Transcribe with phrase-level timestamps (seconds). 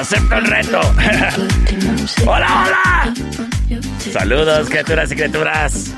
[0.00, 0.80] Acepto el reto.
[2.26, 3.14] hola, hola.
[3.98, 5.94] Saludos, criaturas y criaturas.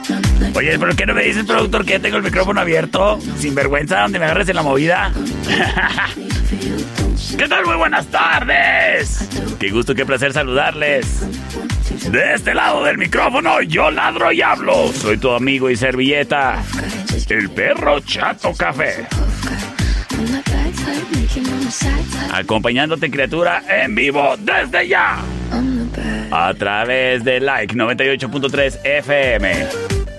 [0.56, 3.20] Oye, ¿por qué no me dices, productor, que tengo el micrófono abierto?
[3.38, 5.12] Sin vergüenza, donde me agarres en la movida.
[7.38, 7.64] ¿Qué tal?
[7.64, 9.28] Muy buenas tardes.
[9.60, 11.06] Qué gusto, qué placer saludarles.
[12.10, 14.92] De este lado del micrófono, yo ladro y hablo.
[14.92, 16.60] Soy tu amigo y servilleta.
[17.28, 19.06] El perro Chato Café.
[22.32, 25.18] Acompañándote, criatura, en vivo desde ya.
[26.30, 29.66] A través de Like 98.3 FM.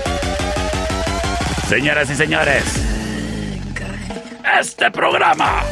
[1.68, 2.64] Señoras y señores,
[4.58, 5.62] este programa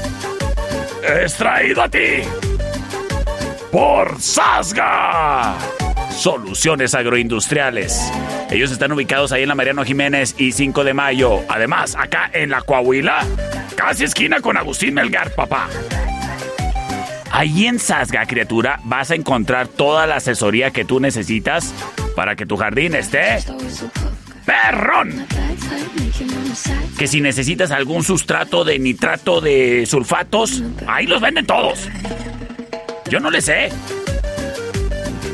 [1.22, 2.20] es traído a ti
[3.72, 5.56] por Sasga.
[6.10, 8.12] Soluciones agroindustriales.
[8.50, 11.40] Ellos están ubicados ahí en la Mariano Jiménez y 5 de mayo.
[11.48, 13.24] Además, acá en la Coahuila,
[13.74, 15.66] casi esquina con Agustín Melgar, papá.
[17.30, 21.72] Ahí en Sasga, criatura, vas a encontrar toda la asesoría que tú necesitas
[22.14, 23.38] para que tu jardín esté
[24.46, 25.26] perrón.
[26.96, 31.88] Que si necesitas algún sustrato de nitrato de sulfatos, ahí los venden todos.
[33.10, 33.70] Yo no le sé.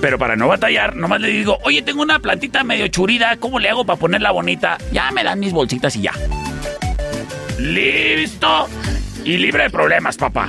[0.01, 3.69] Pero para no batallar, nomás le digo, oye, tengo una plantita medio churida, ¿cómo le
[3.69, 4.79] hago para ponerla bonita?
[4.91, 6.13] Ya me dan mis bolsitas y ya.
[7.59, 8.69] ¡Listo!
[9.25, 10.49] Y libre de problemas, papá.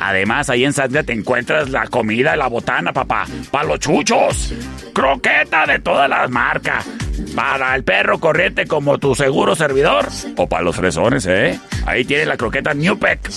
[0.00, 3.26] Además, ahí en Sandra te encuentras la comida, la botana, papá.
[3.50, 4.52] Para los chuchos.
[4.92, 6.86] Croqueta de todas las marcas.
[7.34, 10.08] Para el perro corriente como tu seguro servidor.
[10.36, 11.58] O para los fresones, ¿eh?
[11.86, 13.30] Ahí tiene la croqueta New Peck.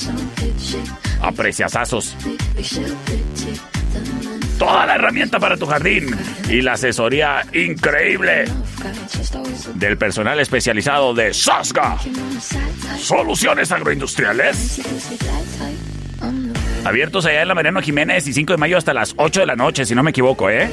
[1.21, 2.15] Apreciazazos.
[4.57, 6.15] Toda la herramienta para tu jardín.
[6.49, 8.45] Y la asesoría increíble
[9.75, 11.97] del personal especializado de Sasga.
[12.97, 14.81] Soluciones agroindustriales.
[16.83, 19.55] Abiertos allá en la Mariano Jiménez y 5 de mayo hasta las 8 de la
[19.55, 20.69] noche, si no me equivoco, ¿eh?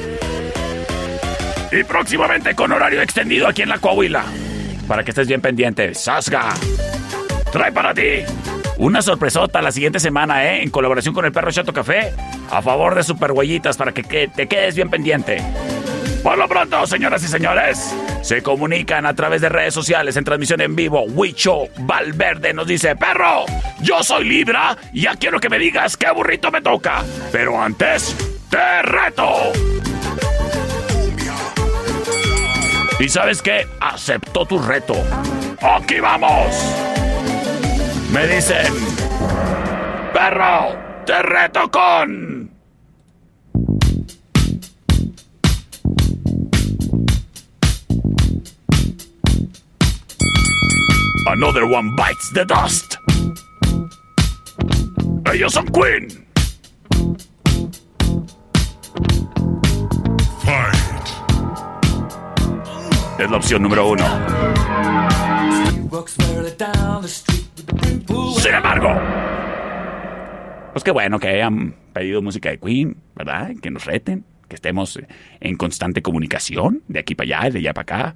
[1.71, 4.23] Y próximamente con horario extendido aquí en la Coahuila.
[4.87, 5.93] Para que estés bien pendiente.
[5.93, 6.53] Sasga.
[7.51, 8.23] Trae para ti
[8.77, 10.63] una sorpresota la siguiente semana, ¿eh?
[10.63, 12.13] En colaboración con el perro Chato Café.
[12.51, 15.41] A favor de Super Huellitas para que, que te quedes bien pendiente.
[16.23, 20.59] Por lo pronto, señoras y señores, se comunican a través de redes sociales en transmisión
[20.59, 21.03] en vivo.
[21.03, 23.45] Huicho Valverde nos dice, perro,
[23.81, 27.03] yo soy Libra y ya quiero que me digas qué burrito me toca.
[27.31, 28.15] Pero antes,
[28.49, 29.51] te reto.
[32.99, 33.67] ¿Y sabes qué?
[33.79, 34.95] Aceptó tu reto.
[35.61, 37.04] ¡Aquí vamos!
[38.15, 38.73] Me dicen,
[40.13, 42.49] perro, te reto con...
[51.27, 52.95] Another one bites the dust.
[55.33, 56.07] Ellos son Queen.
[60.45, 61.09] Fight.
[63.19, 64.05] Es la opción número uno.
[68.37, 68.93] Sin embargo,
[70.73, 73.51] pues qué bueno que hayan pedido música de Queen, ¿verdad?
[73.61, 74.99] Que nos reten, que estemos
[75.39, 78.15] en constante comunicación de aquí para allá, de allá para acá.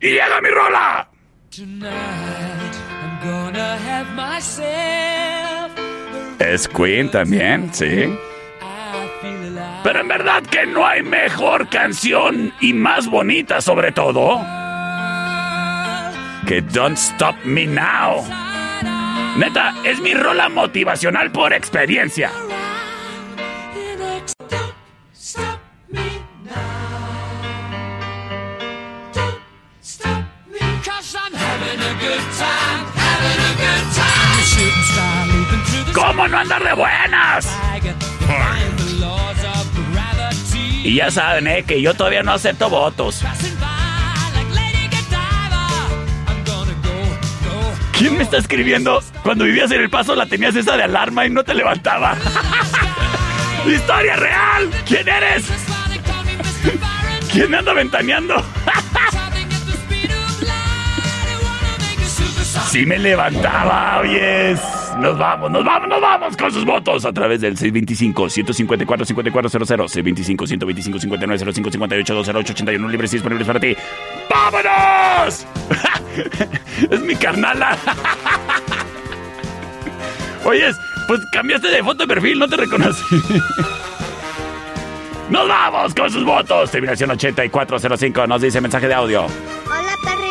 [0.00, 1.08] ¡Y llega mi rola!
[6.38, 8.12] Es Queen también, sí.
[9.84, 14.40] Pero en verdad que no hay mejor canción y más bonita sobre todo
[16.46, 18.24] que Don't Stop Me Now.
[19.36, 22.30] Neta, es mi rola motivacional por experiencia.
[35.94, 37.58] ¿Cómo no andar de buenas?
[40.84, 43.22] Y ya saben, eh, que yo todavía no acepto votos.
[47.92, 49.02] ¿Quién me está escribiendo?
[49.22, 52.16] Cuando vivías en El Paso la tenías esa de alarma y no te levantaba.
[53.66, 54.70] ¡Historia real!
[54.86, 55.44] ¿Quién eres?
[57.32, 58.34] ¿Quién me anda ventaneando?
[62.70, 64.58] sí me levantaba, oyes.
[64.98, 73.12] Nos vamos, nos vamos, nos vamos con sus votos a través del 625-154-5400, 625-125-5905-58-208-81 libres
[73.12, 73.76] y disponibles para ti.
[74.28, 75.46] ¡Vámonos!
[76.90, 77.76] es mi carnala.
[80.44, 83.02] Oyes, pues cambiaste de foto de perfil, no te reconocí.
[85.30, 86.70] ¡Nos vamos con sus votos!
[86.70, 89.26] Terminación 8405 nos dice mensaje de audio.
[89.66, 90.21] Hola, perrito.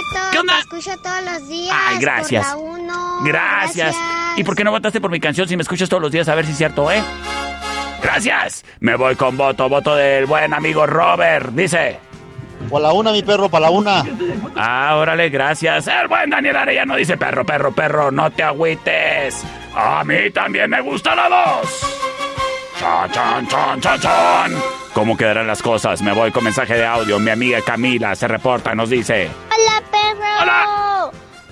[0.52, 1.76] Te escucho todos los días.
[1.88, 2.48] Ay, gracias.
[2.48, 3.20] Por la uno.
[3.24, 3.96] Gracias.
[4.38, 6.28] ¿Y por qué no votaste por mi canción si me escuchas todos los días?
[6.30, 7.02] A ver si es cierto, ¿eh?
[8.02, 8.66] Gracias.
[8.80, 11.50] Me voy con voto, voto del buen amigo Robert.
[11.50, 12.00] Dice.
[12.70, 14.04] Por la una, mi perro, para la una.
[14.56, 15.88] Ah, órale, gracias.
[15.88, 19.44] El buen Daniel Arellano dice, perro, perro, perro, no te agüites.
[19.76, 22.11] A mí también me gusta la dos.
[22.82, 24.56] Chan, chan, chan, chan.
[24.94, 26.02] ¿Cómo quedarán las cosas?
[26.02, 27.20] Me voy con mensaje de audio.
[27.20, 29.30] Mi amiga Camila se reporta, nos dice.
[29.52, 30.42] Hola, perro.
[30.42, 31.12] Hola.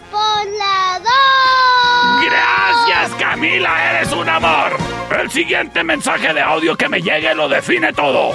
[0.10, 2.26] Por la dos.
[2.26, 4.76] Gracias, Camila, eres un amor.
[5.22, 8.34] El siguiente mensaje de audio que me llegue lo define todo.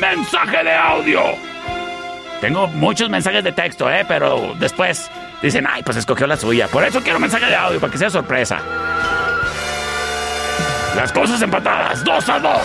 [0.00, 1.20] Mensaje de audio.
[2.40, 4.06] Tengo muchos mensajes de texto, ¿eh?
[4.08, 5.10] Pero después
[5.42, 6.68] dicen, ay, pues escogió la suya.
[6.68, 8.60] Por eso quiero mensaje de audio, para que sea sorpresa.
[10.94, 12.60] Las cosas empatadas, 2 a 2.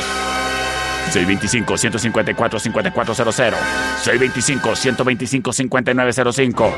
[1.12, 3.56] 625-154-5400.
[4.04, 6.74] 625-125-5905.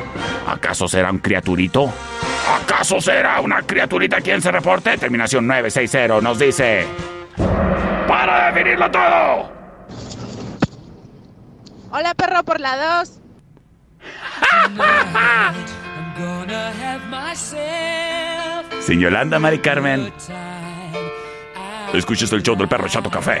[0.48, 1.92] ¿Acaso será un criaturito?
[2.62, 4.98] ¿Acaso será una criaturita quien se reporte?
[4.98, 6.84] Terminación 960 nos dice...
[8.08, 9.54] ¡Para definirlo todo!
[11.90, 13.20] Hola, perro, por la dos.
[18.80, 20.12] Sin Yolanda, Mari Carmen.
[21.92, 23.40] Escuchas el show del perro Chato Café.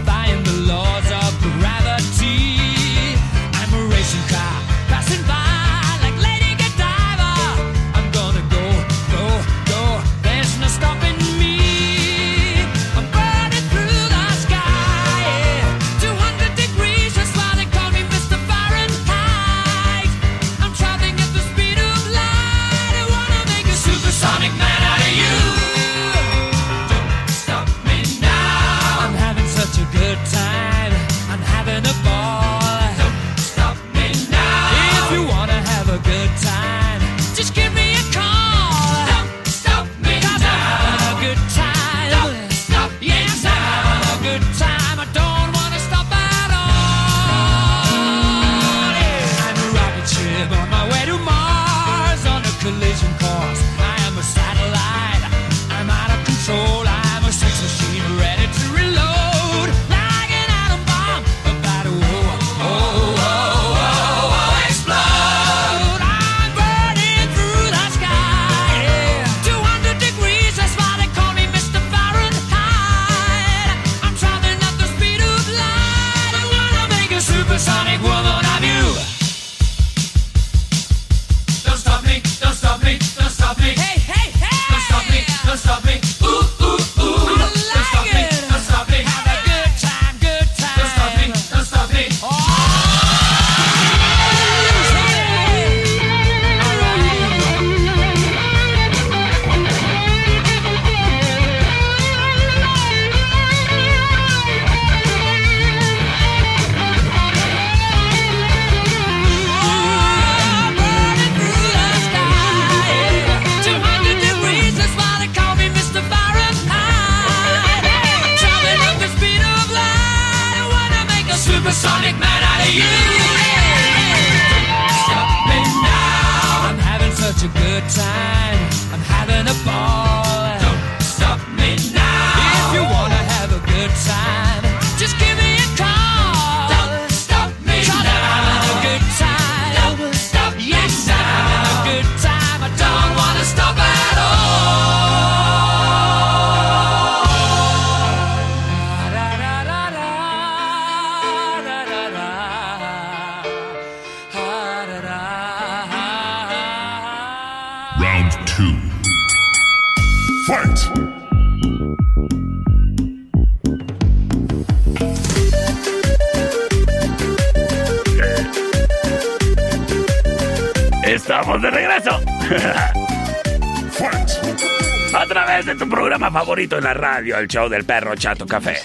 [176.69, 178.77] en la radio, el show del perro Chato Café.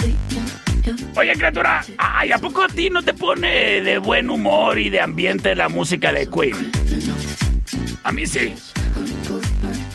[1.15, 5.01] Oye, criatura, ay, ¿a poco a ti no te pone de buen humor y de
[5.01, 6.73] ambiente la música de Queen?
[8.03, 8.55] A mí sí.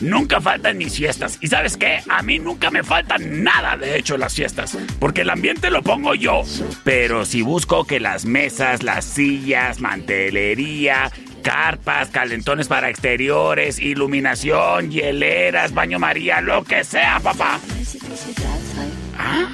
[0.00, 1.38] Nunca faltan mis fiestas.
[1.40, 2.02] ¿Y sabes qué?
[2.08, 4.76] A mí nunca me faltan nada, de hecho, las fiestas.
[4.98, 6.42] Porque el ambiente lo pongo yo.
[6.84, 11.10] Pero si busco que las mesas, las sillas, mantelería,
[11.42, 17.60] carpas, calentones para exteriores, iluminación, hieleras, baño María, lo que sea, papá.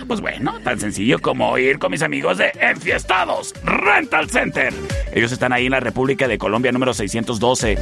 [0.08, 4.72] Pues bueno, tan sencillo como ir con mis amigos de Enfiestados Rental Center.
[5.12, 7.76] Ellos están ahí en la República de Colombia número 612,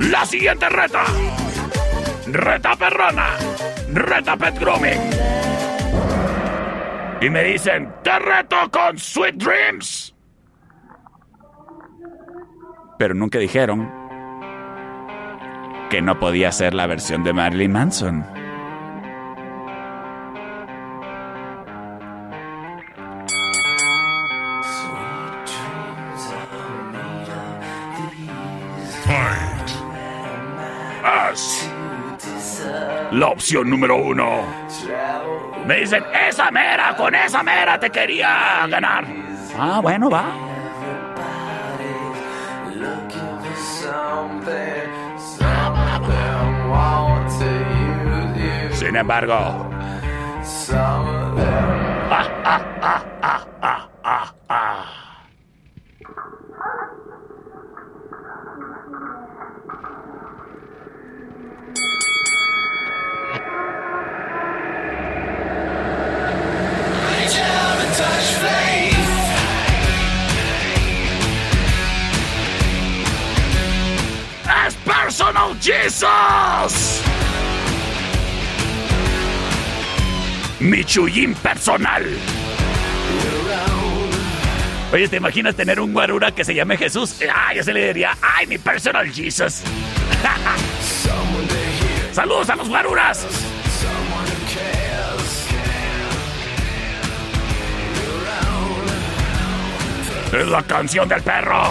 [0.01, 1.05] La siguiente reta.
[2.27, 3.37] Reta perrona.
[3.91, 5.52] Reta Pet Grooming.
[7.23, 10.13] Y me dicen, te reto con Sweet Dreams.
[12.99, 13.89] Pero nunca dijeron
[15.89, 18.27] que no podía ser la versión de Marilyn Manson.
[33.13, 34.43] La opción número uno.
[35.67, 39.05] Me dicen, esa mera, con esa mera te quería ganar.
[39.59, 40.25] Ah, bueno, va.
[48.73, 49.71] Sin embargo.
[52.11, 55.02] Ah, ah, ah,
[75.63, 77.01] Jesus.
[80.59, 82.05] Mi chullín personal.
[84.93, 87.17] Oye, ¿te imaginas tener un guarura que se llame Jesús?
[87.33, 89.63] Ay, yo se le diría, ay, mi personal Jesus.
[92.13, 93.25] Saludos a los guaruras.
[100.33, 101.71] Es la canción del perro.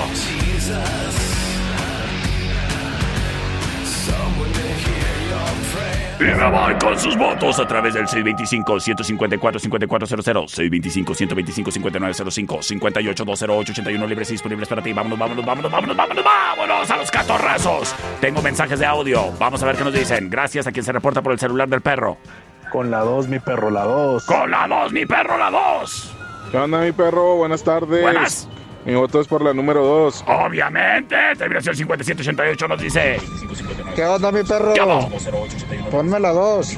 [6.22, 14.70] Y me voy con sus votos a través del 625-154-5400, 625-125-5905, 58-208-81 libres y disponibles
[14.70, 14.94] para ti.
[14.94, 17.96] Vámonos, vámonos, vámonos, vámonos, vámonos, vámonos a los catorrazos.
[18.20, 19.32] Tengo mensajes de audio.
[19.40, 20.30] Vamos a ver qué nos dicen.
[20.30, 22.20] Gracias a quien se reporta por el celular del perro.
[22.72, 24.24] Con la 2, mi perro, la 2.
[24.26, 26.14] Con la 2, mi perro, la 2.
[26.52, 27.38] ¿Qué onda, mi perro?
[27.38, 28.04] Buenas tardes.
[28.04, 28.48] Buenas.
[28.86, 30.24] Mi voto es por la número 2.
[30.28, 33.20] Obviamente, terminación 5788 nos dice.
[33.96, 34.74] ¿Qué onda, mi perro?
[34.74, 34.82] ¿Qué?
[35.92, 36.68] Ponme la 2.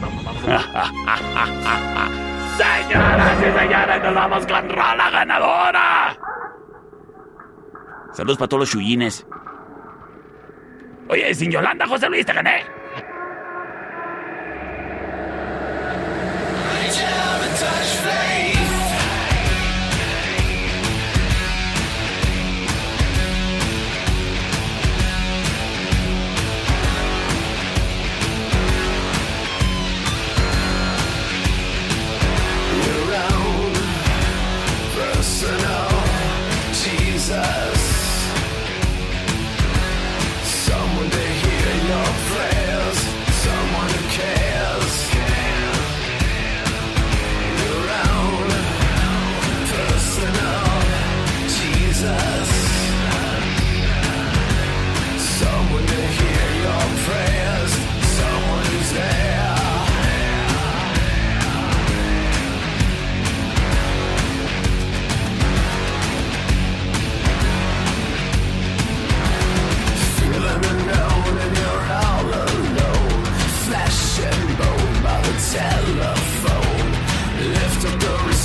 [2.57, 6.17] Señoras y señores, nos vamos con Rola ganadora.
[8.11, 9.25] Saludos para todos los chuyines.
[11.09, 12.63] Oye, sin Yolanda, José Luis, te gané.
[16.91, 18.32] ¡Ya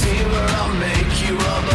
[0.08, 1.67] Where I'll make you up.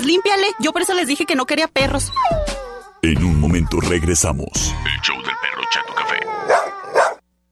[0.00, 0.46] Pues límpiale.
[0.60, 2.10] Yo por eso les dije que no quería perros.
[3.02, 4.74] En un momento regresamos.
[4.86, 6.20] El show del perro Chato Café.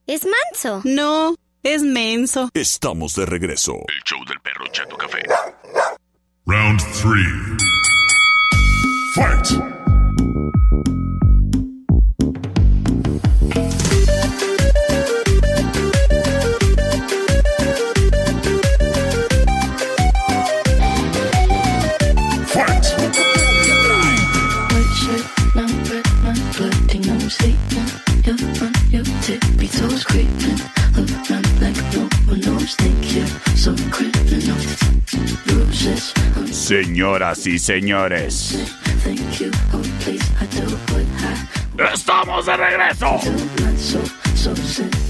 [0.06, 0.80] Es manso.
[0.84, 2.48] No, es menso.
[2.54, 3.74] Estamos de regreso.
[3.74, 5.22] El show del perro Chato Café.
[6.46, 7.04] Round 3.
[9.14, 9.46] Fight.
[9.46, 9.77] Fight.
[36.68, 38.62] Señoras y señores,
[41.94, 43.18] estamos de regreso.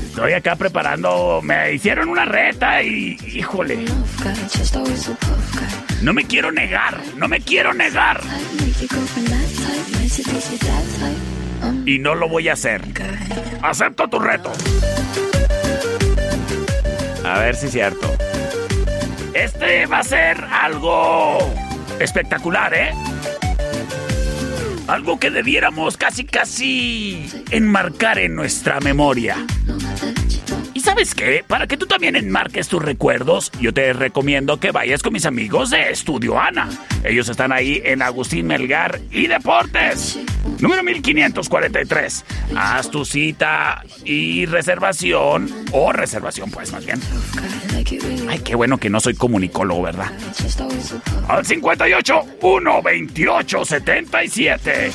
[0.07, 1.41] Estoy acá preparando.
[1.43, 3.19] Me hicieron una reta y.
[3.35, 3.87] Híjole.
[6.01, 7.01] No me quiero negar.
[7.17, 8.21] No me quiero negar.
[11.85, 12.83] Y no lo voy a hacer.
[13.63, 14.53] Acepto tu reto.
[17.25, 18.28] A ver si es cierto.
[19.39, 21.39] Este va a ser algo
[22.01, 22.91] espectacular, ¿eh?
[24.89, 29.37] Algo que debiéramos casi casi enmarcar en nuestra memoria.
[30.99, 31.45] Sabes qué?
[31.47, 35.71] Para que tú también enmarques tus recuerdos, yo te recomiendo que vayas con mis amigos
[35.71, 36.69] de Estudio Ana.
[37.05, 40.19] Ellos están ahí en Agustín Melgar y Deportes.
[40.59, 42.25] Número 1543.
[42.57, 47.01] Haz tu cita y reservación, o reservación pues más bien.
[48.29, 50.11] Ay, qué bueno que no soy comunicólogo, ¿verdad?
[51.29, 54.93] Al 58 128 77.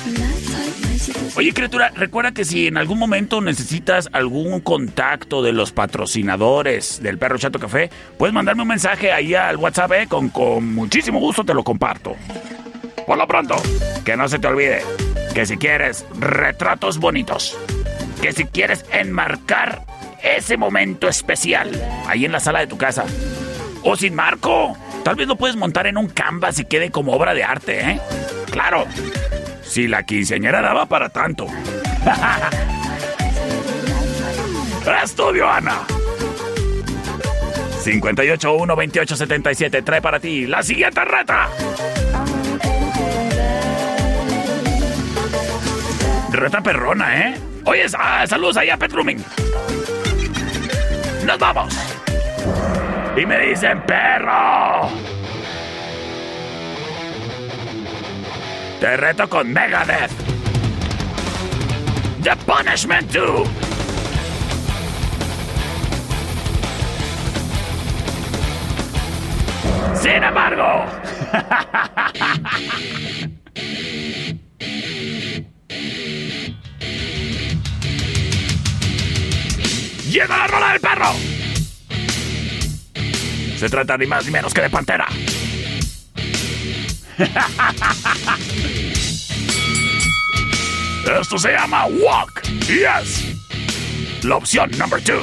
[1.35, 7.17] Oye, criatura, recuerda que si en algún momento necesitas algún contacto de los patrocinadores del
[7.17, 10.07] Perro Chato Café, puedes mandarme un mensaje ahí al WhatsApp, ¿eh?
[10.07, 12.15] con, con muchísimo gusto te lo comparto.
[13.05, 13.55] Por lo pronto,
[14.05, 14.81] que no se te olvide
[15.33, 17.57] que si quieres retratos bonitos,
[18.21, 19.81] que si quieres enmarcar
[20.21, 21.69] ese momento especial
[22.07, 23.05] ahí en la sala de tu casa,
[23.83, 27.33] o sin marco, tal vez lo puedes montar en un canvas y quede como obra
[27.33, 28.01] de arte, ¿eh?
[28.51, 28.85] Claro,
[29.73, 31.47] si la quinceañera daba para tanto.
[35.03, 35.79] Estudio Ana.
[37.83, 41.49] 581-2877 trae para ti la siguiente reta.
[46.31, 47.39] Reta perrona, ¿eh?
[47.65, 49.25] Oye, ah, saludos ahí a Petruming.
[51.25, 51.75] Nos vamos.
[53.17, 54.91] Y me dicen perro.
[58.83, 60.11] Te reto con Megadeth.
[62.21, 63.47] The Punishment 2.
[70.01, 70.83] Sin embargo.
[80.09, 81.13] Llega la rola del perro.
[83.57, 85.07] Se trata ni más ni menos que de Pantera.
[91.21, 92.41] Esto se llama Walk.
[92.67, 93.23] Yes.
[94.23, 95.21] La opción number two.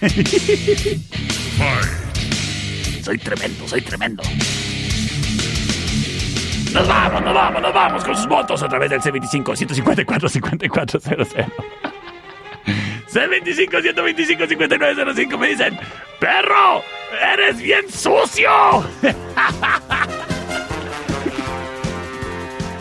[3.02, 4.22] Soy tremendo, soy tremendo.
[6.72, 11.28] Nos vamos, nos vamos, nos vamos con sus votos a través del C25 154 5400.
[13.14, 15.78] C25 125 5905 me dicen,
[16.18, 16.82] perro,
[17.32, 18.50] eres bien sucio.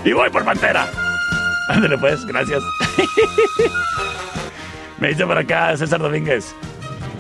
[0.04, 0.90] y voy por Pantera.
[1.70, 2.64] Ándale pues, gracias.
[5.00, 6.56] me dice por acá César Domínguez.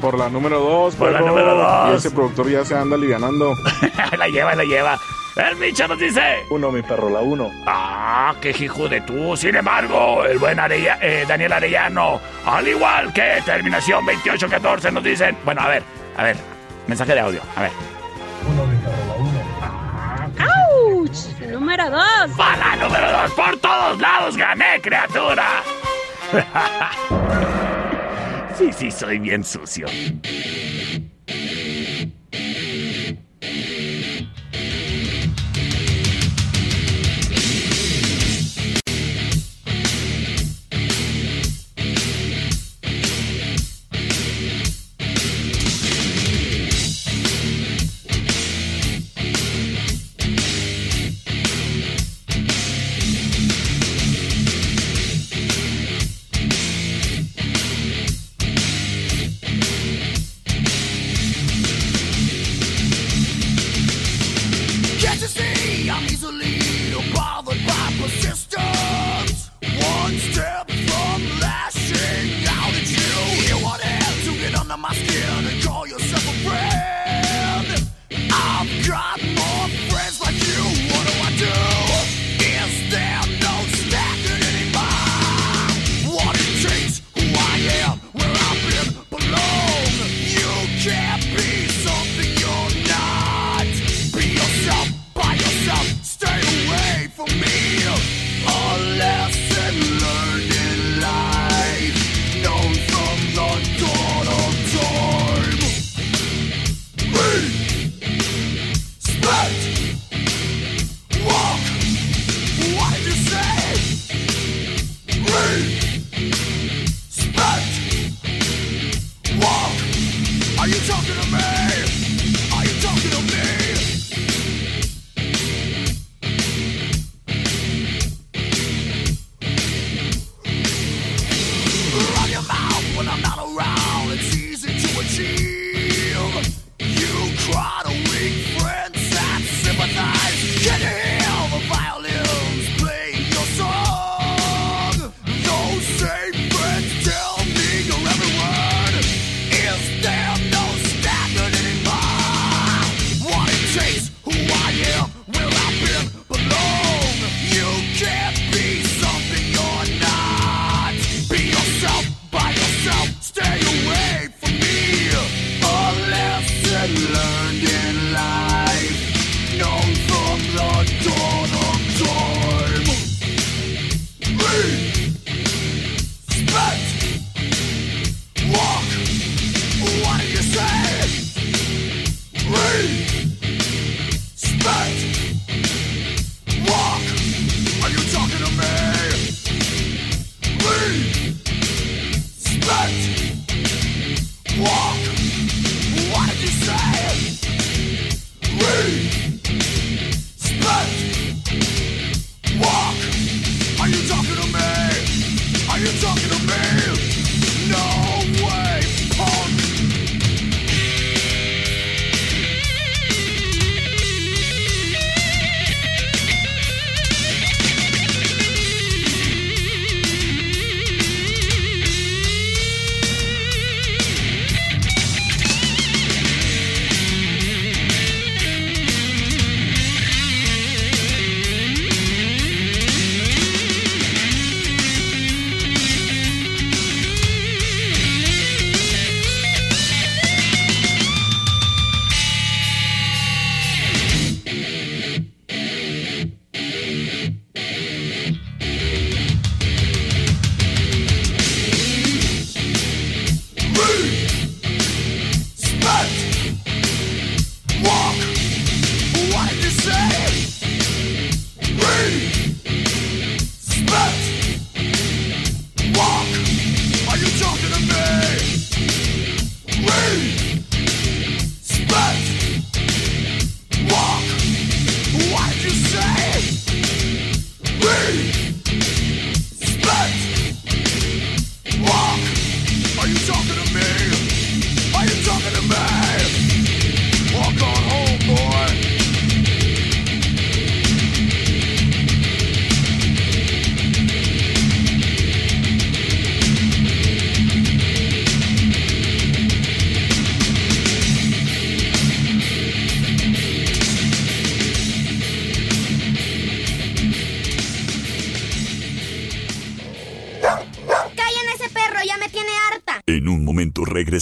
[0.02, 1.92] Por la número 2, Por la número dos.
[1.92, 3.54] Y ese productor ya se anda alivianando.
[4.18, 4.98] la lleva, la lleva.
[5.36, 6.46] El Micho nos dice.
[6.52, 7.52] Uno, mi perro, la 1.
[7.66, 9.36] Ah, qué hijo de tú.
[9.36, 15.36] Sin embargo, el buen Arella- eh, Daniel Arellano, al igual que terminación 2814, nos dicen.
[15.44, 15.84] Bueno, a ver,
[16.18, 16.38] a ver.
[16.88, 17.72] Mensaje de audio, a ver.
[20.40, 21.52] ¡Auch!
[21.52, 22.32] Número dos.
[22.38, 25.64] Para número dos, por todos lados gané, criatura.
[28.58, 29.88] sí, sí, soy bien sucio.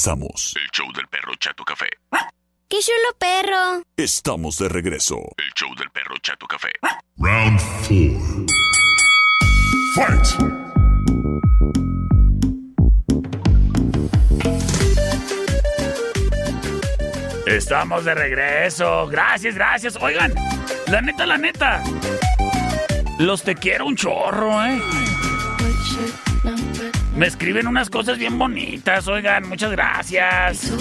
[0.02, 0.54] Regresamos.
[0.56, 1.88] El show del perro Chato Café.
[2.68, 3.84] ¡Qué chulo perro!
[3.98, 5.18] Estamos de regreso.
[5.38, 6.72] El show del perro Chato Café.
[7.18, 8.46] Round 4.
[9.96, 10.26] Fight.
[17.46, 19.08] Estamos de regreso.
[19.08, 19.98] Gracias, gracias.
[20.02, 20.34] Oigan,
[20.88, 21.84] la neta, la neta.
[23.20, 24.82] Los te quiero un chorro, ¿eh?
[27.22, 30.74] Me escriben unas cosas bien bonitas, oigan, muchas gracias.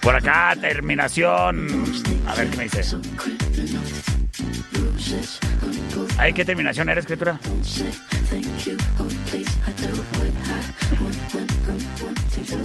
[0.00, 1.84] Por acá, terminación.
[2.28, 2.96] A ver qué me dice.
[6.16, 7.40] Ay, ¿qué terminación era, escritura?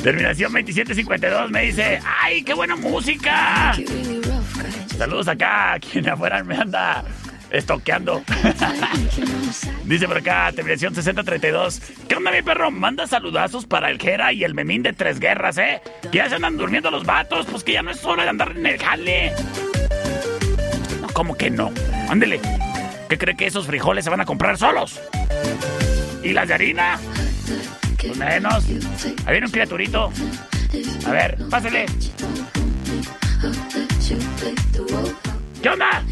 [0.04, 3.76] Terminación 2752 me dice, ¡ay, qué buena música!
[4.96, 7.04] Saludos acá, quien afuera me anda
[7.54, 8.24] estoqueando.
[9.86, 11.82] Dice por acá, terminación 6032.
[12.08, 12.72] ¿Qué onda, mi perro?
[12.72, 15.82] Manda saludazos para el Jera y el Memín de Tres Guerras, ¿eh?
[16.12, 18.52] Que ya se andan durmiendo los vatos, pues que ya no es hora de andar
[18.58, 19.34] en el jale.
[21.00, 21.72] No, ¿cómo que no?
[22.10, 22.42] Ándele.
[23.08, 25.00] ¿Qué cree que esos frijoles se van a comprar solos?
[26.24, 27.00] ¿Y las de harina?
[28.00, 28.66] Pues menos.
[29.26, 30.12] Ahí viene un criaturito.
[31.06, 31.86] A ver, pásele.
[35.62, 36.04] ¿Qué onda?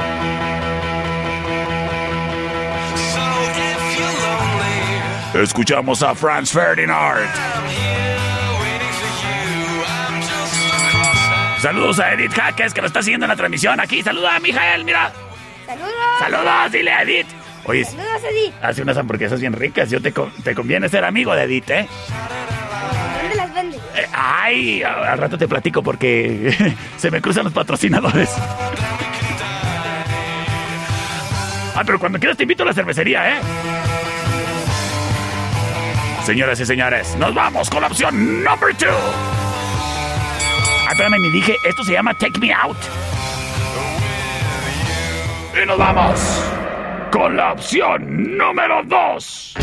[5.35, 7.29] Escuchamos a Franz Ferdinand.
[11.65, 14.03] Saludos a Edith Jaques que nos está siguiendo en la transmisión aquí.
[14.03, 15.11] Saluda a Mijael, mira.
[15.65, 15.95] Saludos.
[16.19, 17.27] Saludos, dile a Edith.
[17.65, 18.53] Oye, Saludos, Edith.
[18.61, 19.89] hace unas hamburguesas bien ricas.
[19.89, 21.89] Yo te, te conviene ser amigo de Edith, ¿eh?
[23.23, 23.79] ¿Dónde las vende?
[23.97, 28.29] Eh, Ay, al rato te platico porque se me cruzan los patrocinadores.
[31.77, 33.41] Ah, pero cuando quieras te invito a la cervecería, ¿eh?
[36.27, 38.87] Señoras y señores, nos vamos con la opción number two.
[40.87, 42.77] Ah, espérame, ni dije, esto se llama Take Me Out.
[45.63, 46.21] Y nos vamos
[47.11, 49.55] con la opción número dos.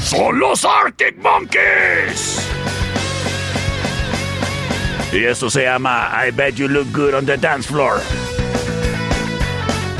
[0.00, 2.46] Son los Arctic Monkeys.
[5.12, 8.00] Y esto se llama I Bet You Look Good on the Dance Floor.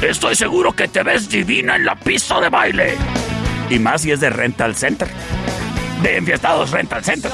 [0.02, 2.96] Estoy seguro que te ves divina en la pista de baile.
[3.70, 5.08] Y más si es de Rental Center.
[6.02, 7.30] De Enfiestados Rental Center.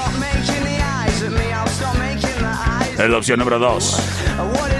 [2.97, 4.78] La opción número 2.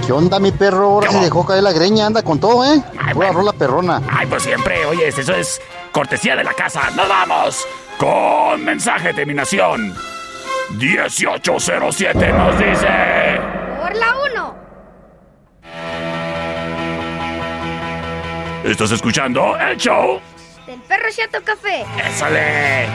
[0.05, 0.85] ¿Qué onda, mi perro?
[0.85, 2.81] Ahora ¿Qué se dejó caer la greña, anda con todo, ¿eh?
[2.97, 3.33] Ay, Pura bueno.
[3.33, 4.01] rola perrona.
[4.09, 4.85] Ay, pues siempre.
[4.85, 6.89] Oye, eso es cortesía de la casa.
[6.95, 7.65] ¡Nos vamos!
[7.97, 9.93] Con mensaje de terminación.
[10.71, 12.87] 1807 nos dice.
[13.79, 14.55] Por la 1.
[18.65, 20.19] ¿Estás escuchando el show?
[20.75, 21.85] Del perro Chato Café.
[22.05, 22.85] ¡Ésale!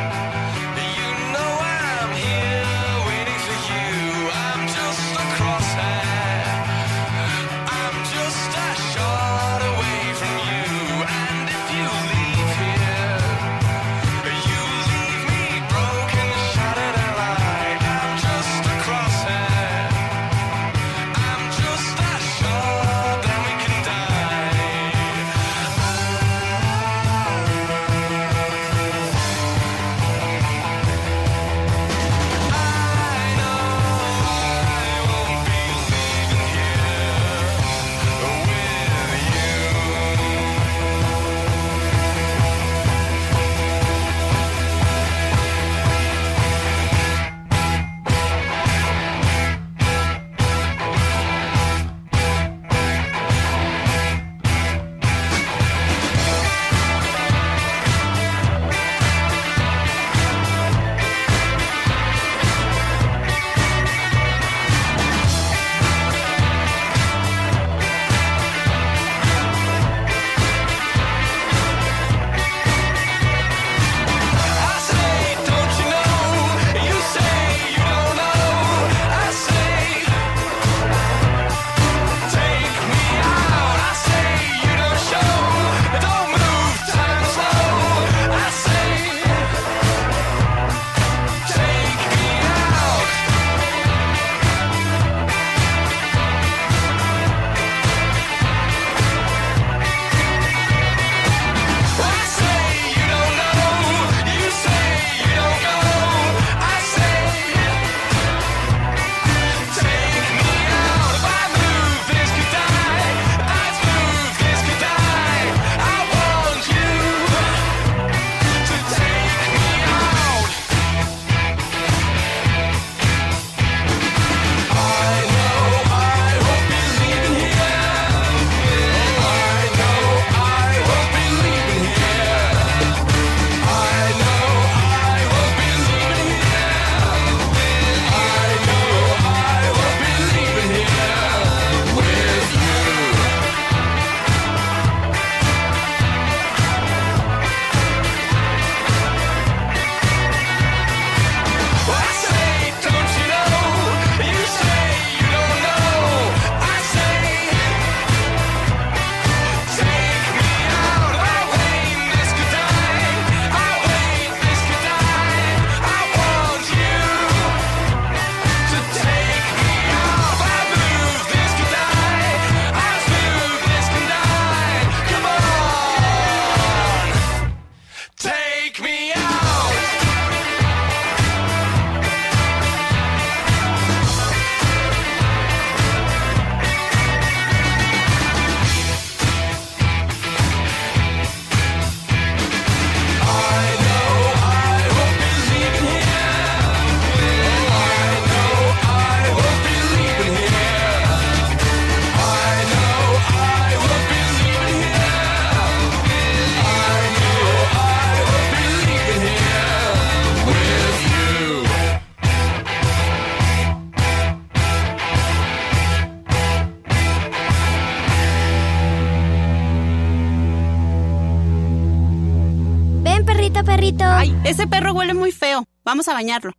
[225.90, 226.52] Vamos a bañarlo.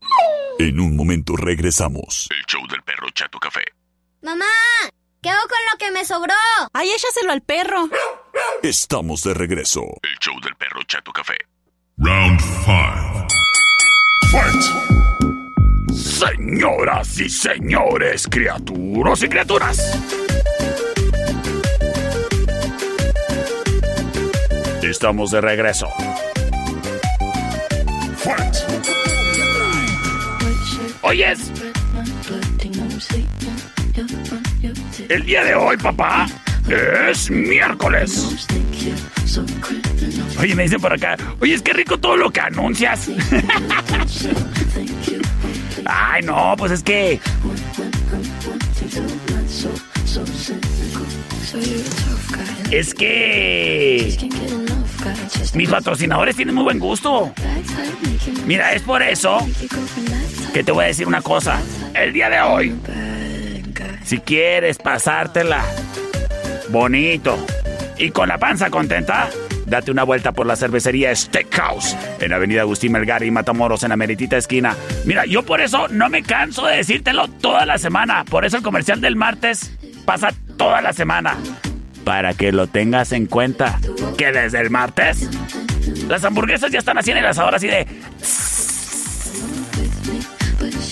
[0.59, 2.27] En un momento regresamos.
[2.31, 3.63] El show del perro Chato Café.
[4.21, 4.43] Mamá,
[5.21, 6.33] ¿qué hago con lo que me sobró?
[6.73, 7.87] Ay, échaselo al perro.
[8.61, 9.83] Estamos de regreso.
[10.03, 11.37] El show del perro Chato Café.
[11.95, 13.27] Round 5.
[14.33, 15.95] Fight!
[15.95, 19.97] Señoras y señores, criaturas y criaturas.
[24.83, 25.87] Estamos de regreso.
[31.11, 31.51] Hoy es
[35.09, 36.25] el día de hoy, papá.
[37.09, 38.47] Es miércoles.
[40.39, 41.17] Oye, me dicen por acá.
[41.41, 43.09] Oye, es que rico todo lo que anuncias.
[45.85, 47.19] Ay, no, pues es que.
[52.71, 54.17] Es que.
[55.55, 57.33] Mis patrocinadores tienen muy buen gusto.
[58.45, 59.45] Mira, es por eso
[60.53, 61.59] que te voy a decir una cosa.
[61.93, 62.75] El día de hoy,
[64.03, 65.63] si quieres pasártela
[66.69, 67.37] bonito
[67.97, 69.29] y con la panza contenta,
[69.65, 73.97] date una vuelta por la cervecería Steakhouse en Avenida Agustín Melgar y Matamoros en la
[73.97, 74.75] meritita esquina.
[75.05, 78.25] Mira, yo por eso no me canso de decírtelo toda la semana.
[78.25, 81.37] Por eso el comercial del martes pasa toda la semana.
[82.03, 83.79] Para que lo tengas en cuenta.
[84.17, 85.29] Que desde el martes
[86.07, 87.87] las hamburguesas ya están así en el asador así de...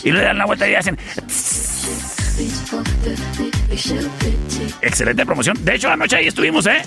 [0.04, 0.98] Y le dan la vuelta y hacen...
[4.82, 5.58] Excelente promoción.
[5.64, 6.82] De hecho, anoche ahí estuvimos, ¿eh?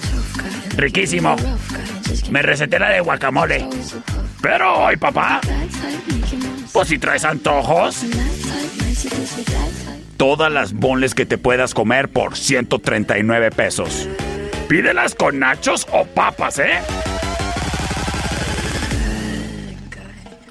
[0.76, 1.36] Riquísimo.
[2.30, 3.66] Me receté la de guacamole.
[4.40, 5.40] Pero hoy, papá,
[6.72, 8.04] pues si traes antojos,
[10.16, 14.08] todas las bonles que te puedas comer por 139 pesos.
[14.68, 16.80] Pídelas con nachos o papas, ¿eh?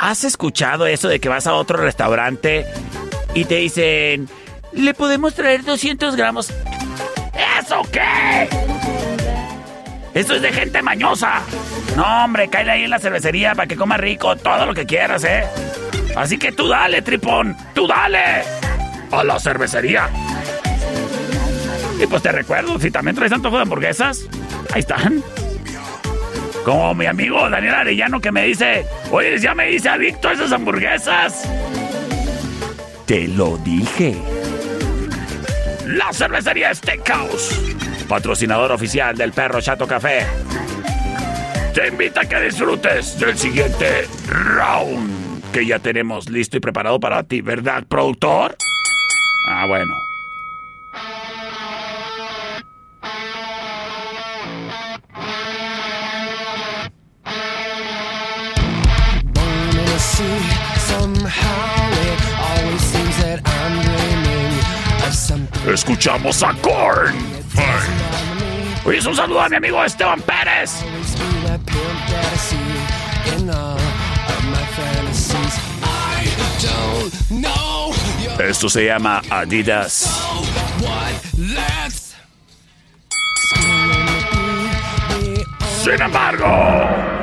[0.02, 2.66] ¿Has escuchado eso de que vas a otro restaurante
[3.36, 4.28] y te dicen,
[4.72, 6.52] le podemos traer 200 gramos?
[7.60, 8.50] ¿Eso qué?
[10.16, 11.44] Eso es de gente mañosa.
[11.96, 15.24] No, hombre, cállate ahí en la cervecería para que coma rico todo lo que quieras,
[15.24, 15.44] ¿eh?
[16.16, 18.42] Así que tú dale, tripón, tú dale.
[19.12, 20.10] A la cervecería.
[22.02, 24.26] Y pues te recuerdo, si también traes antojo de hamburguesas,
[24.74, 25.24] ahí están.
[26.66, 30.52] Como mi amigo Daniel Arellano que me dice, oye, ya me hice adicto a esas
[30.52, 31.50] hamburguesas.
[33.06, 34.16] Te lo dije.
[35.88, 37.76] La cervecería Steakhouse,
[38.08, 40.26] patrocinador oficial del perro Chato Café.
[41.74, 47.24] Te invita a que disfrutes del siguiente round que ya tenemos listo y preparado para
[47.24, 48.56] ti, ¿verdad, productor?
[49.48, 50.11] Ah, bueno.
[65.74, 67.16] Escuchamos a Korn.
[68.84, 70.84] Oye, es un saludo a mi amigo Esteban Pérez.
[78.40, 80.22] Esto se llama Adidas.
[85.84, 87.21] Sin embargo.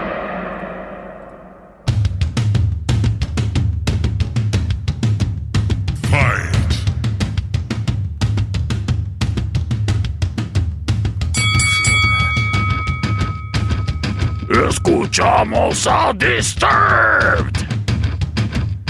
[15.19, 17.67] Escuchamos a Disturbed.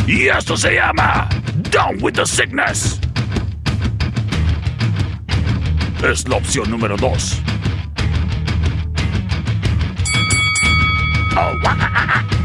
[0.06, 1.26] Y esto se llama
[1.70, 3.00] Down with the Sickness.
[6.02, 7.42] Es la opción número 2.
[11.34, 12.37] Oh,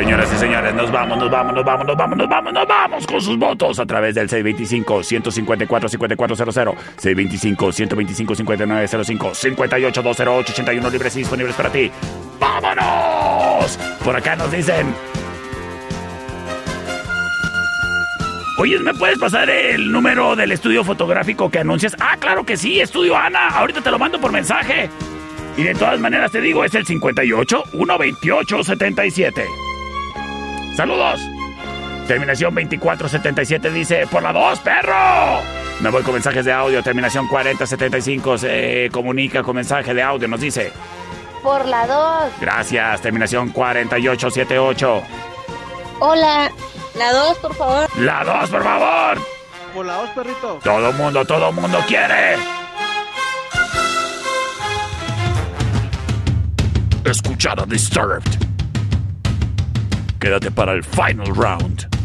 [0.00, 3.06] Señoras y señores, nos vamos, nos vamos, nos vamos, nos vamos, nos vamos, nos vamos
[3.06, 11.92] con sus votos a través del 625-154-5400, 625-125-5905, 58-208-81 libres y disponibles para ti.
[12.40, 13.78] ¡Vámonos!
[14.02, 14.86] Por acá nos dicen...
[18.56, 21.94] Oye, ¿me puedes pasar el número del estudio fotográfico que anuncias?
[22.00, 23.48] Ah, claro que sí, Estudio Ana.
[23.48, 24.88] Ahorita te lo mando por mensaje.
[25.58, 29.44] Y de todas maneras te digo, es el 58 128 77.
[30.80, 31.20] ¡Saludos!
[32.08, 35.42] Terminación 2477 dice, por la 2, perro.
[35.80, 36.82] Me voy con mensajes de audio.
[36.82, 40.26] Terminación 4075 se comunica con mensaje de audio.
[40.26, 40.72] Nos dice,
[41.42, 42.32] Por la 2.
[42.40, 43.02] gracias.
[43.02, 45.02] Terminación 4878.
[45.98, 46.50] Hola.
[46.96, 47.86] La 2, por favor.
[47.98, 49.18] La 2, por favor.
[49.74, 50.60] Por la 2, perrito.
[50.64, 52.36] Todo mundo, todo mundo quiere.
[57.04, 58.22] Escuchar a Disturbed.
[60.20, 61.99] Quédate para el final round.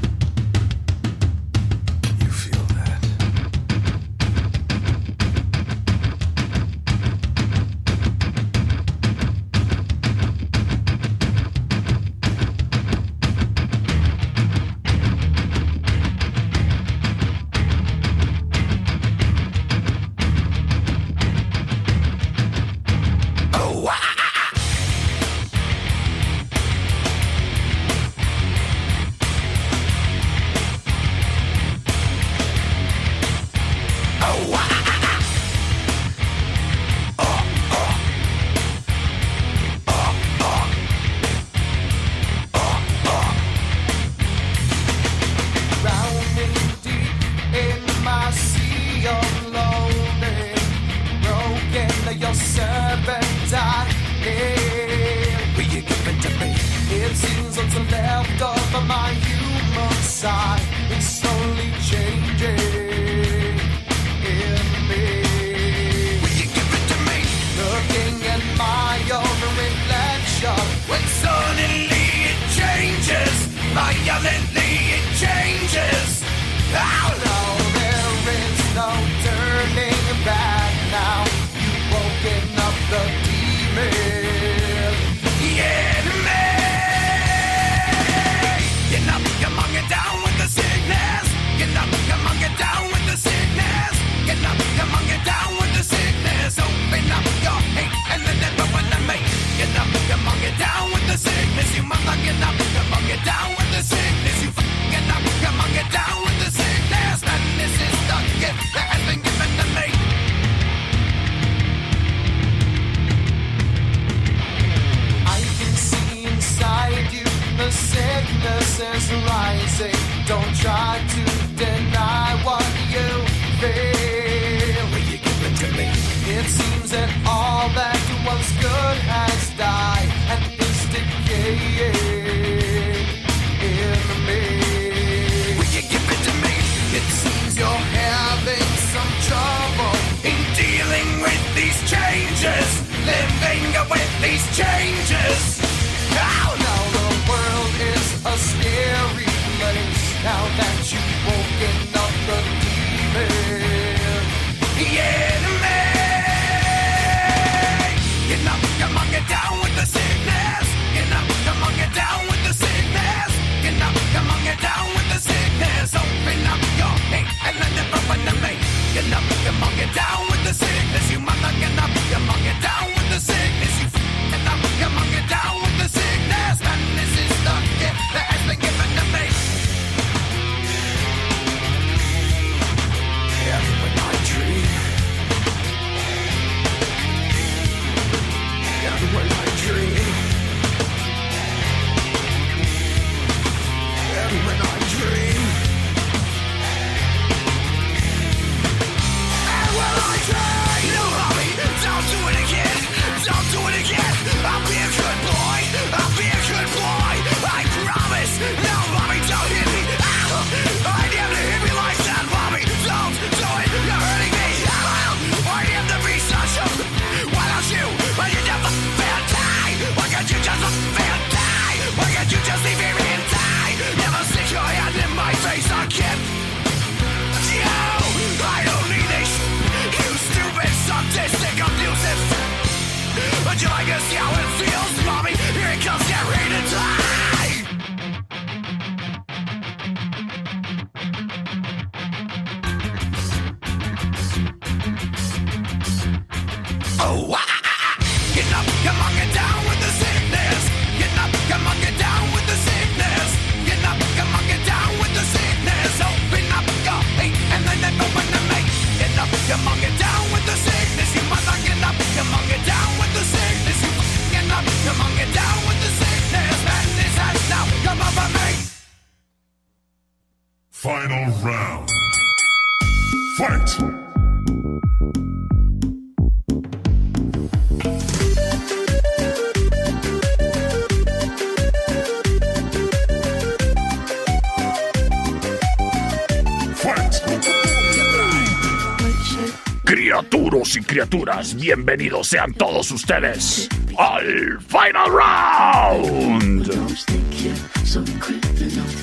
[291.56, 293.68] Bienvenidos sean todos ustedes
[293.98, 296.72] al Final Round.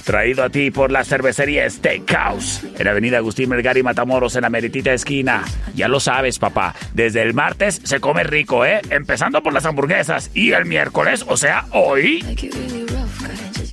[0.05, 4.49] Traído a ti por la cervecería Steakhouse, en Avenida Agustín Melgar y Matamoros, en la
[4.49, 5.45] meritita esquina.
[5.75, 8.81] Ya lo sabes, papá, desde el martes se come rico, ¿eh?
[8.89, 12.25] Empezando por las hamburguesas y el miércoles, o sea, hoy,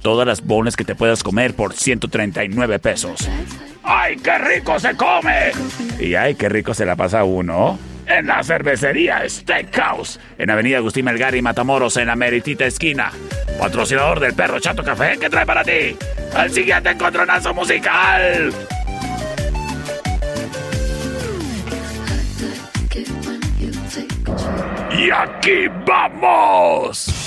[0.02, 3.30] todas las bones que te puedas comer por 139 pesos.
[3.84, 5.52] ¡Ay, qué rico se come!
[6.02, 7.80] Y ay, qué rico se la pasa uno.
[8.10, 13.12] En la cervecería Steakhouse, en Avenida Agustín Melgar y Matamoros, en la meritita esquina.
[13.60, 15.95] Patrocinador del perro Chato Café, que trae para ti
[16.36, 18.51] el siguiente encontronazo musical.
[24.97, 27.19] Y aquí vamos.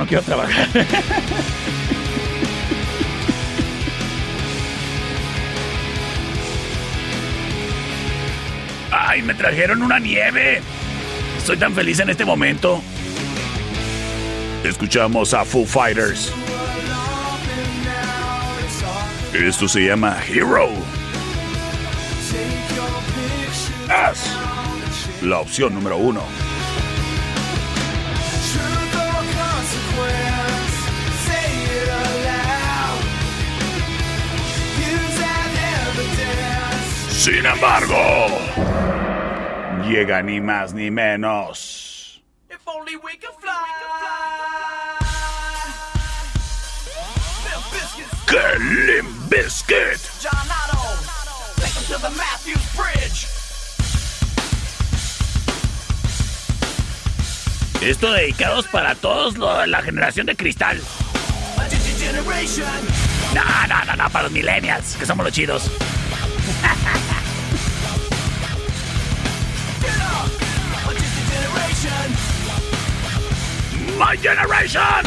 [0.00, 0.66] No quiero trabajar.
[8.90, 10.62] ¡Ay, me trajeron una nieve!
[11.36, 12.82] Estoy tan feliz en este momento.
[14.64, 16.32] Escuchamos a Foo Fighters.
[19.34, 20.70] Esto se llama Hero.
[24.10, 26.49] Es la opción número uno.
[37.20, 38.28] Sin embargo,
[39.86, 42.22] llega ni más ni menos.
[42.48, 43.52] If only we could fly.
[48.26, 50.00] ¡Que Limp Bizkit!
[50.22, 50.80] John Otto.
[51.60, 53.26] Take to the Matthews Bridge.
[57.82, 60.80] Esto dedicados para todos lo- la generación de cristal.
[63.34, 65.70] No, no, no, no, para los millennials, que somos los chidos.
[73.98, 75.04] My Generation.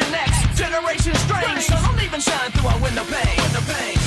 [0.00, 1.64] Generation X, generation strange.
[1.66, 3.99] Sun so don't even shine through our window pane.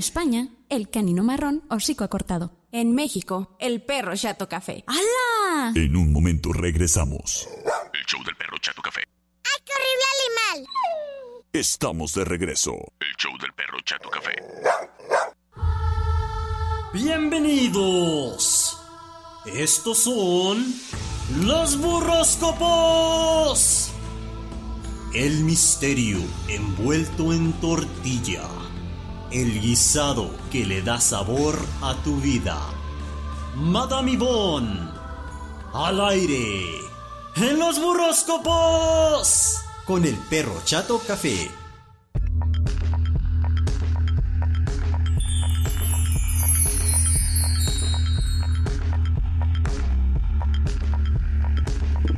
[0.00, 2.52] España, el canino marrón hocico acortado.
[2.72, 4.82] En México, el perro chato café.
[4.86, 5.74] ¡Hala!
[5.74, 7.46] En un momento regresamos.
[7.92, 9.02] El show del perro chato café.
[9.44, 10.64] ¡Ay, qué horrible animal!
[11.52, 12.72] Estamos de regreso.
[12.98, 14.32] El show del perro chato café.
[16.94, 18.78] Bienvenidos.
[19.44, 20.64] Estos son
[21.42, 23.92] los burroscopos.
[25.12, 28.48] El misterio envuelto en tortilla
[29.30, 32.58] el guisado que le da sabor a tu vida.
[33.54, 34.90] Madame Yvonne,
[35.72, 36.80] al aire,
[37.36, 41.48] en los burroscopos, con el perro chato café.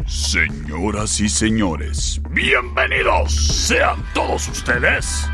[0.07, 5.27] Señoras y señores, bienvenidos sean todos ustedes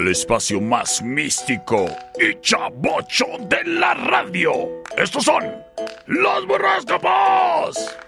[0.00, 4.82] al espacio más místico y chabocho de la radio.
[4.96, 5.44] Estos son
[6.06, 7.98] los borrascapos.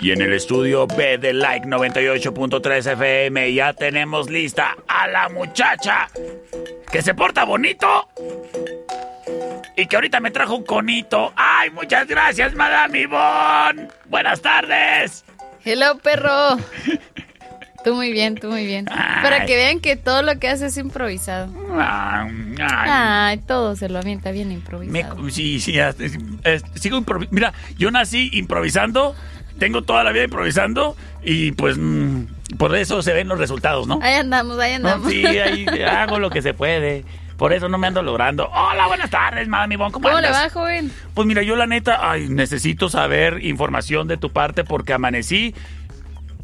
[0.00, 6.08] Y en el estudio B de Like 98.3 FM ya tenemos lista a la muchacha
[6.90, 8.08] que se porta bonito
[9.76, 11.32] y que ahorita me trajo un conito.
[11.36, 13.88] ¡Ay, muchas gracias, Madame Ivonne!
[14.06, 15.24] Buenas tardes.
[15.64, 16.58] Hello, perro.
[17.84, 18.84] Tú muy bien, tú muy bien.
[18.84, 21.52] Para que vean que todo lo que hace es improvisado.
[21.72, 22.28] Ah,
[22.60, 25.16] ay, todo se lo avienta bien improvisado.
[25.16, 25.74] Me, sí, sí,
[26.74, 27.34] sigo improvisando.
[27.34, 29.14] Mira, yo nací improvisando,
[29.58, 32.24] tengo toda la vida improvisando y pues mm,
[32.58, 33.98] por eso se ven los resultados, ¿no?
[34.02, 35.10] Ahí andamos, ahí andamos.
[35.10, 37.04] Sí, ahí hago lo que se puede.
[37.36, 38.48] Por eso no me ando logrando.
[38.50, 39.90] Hola, buenas tardes, mami Bon.
[39.90, 40.30] ¿Cómo, ¿Cómo andas?
[40.30, 40.92] le va, joven?
[41.12, 45.52] Pues mira, yo la neta, ay, necesito saber información de tu parte porque amanecí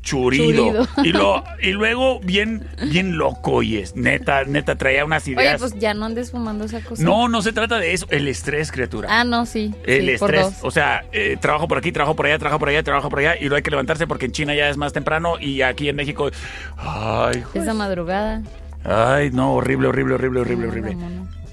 [0.08, 0.86] churido.
[0.86, 0.88] Churido.
[1.04, 3.94] Y, lo, y luego bien, bien loco, oyes.
[3.96, 5.60] Neta, neta, traía unas Oye, ideas.
[5.60, 7.02] pues ya no andes fumando esa cosa.
[7.02, 8.06] no, no se trata de eso.
[8.10, 9.08] El estrés, criatura.
[9.10, 9.74] Ah, no, sí.
[9.84, 12.82] El sí, estrés, o sea, eh, trabajo por aquí, trabajo por allá, trabajo por allá,
[12.82, 15.38] trabajo por allá y luego hay que levantarse porque en China ya es más temprano
[15.40, 16.30] y aquí en México,
[16.76, 18.42] ay, Esa madrugada.
[18.84, 20.96] ay, no, horrible, horrible, horrible, horrible, No, horrible.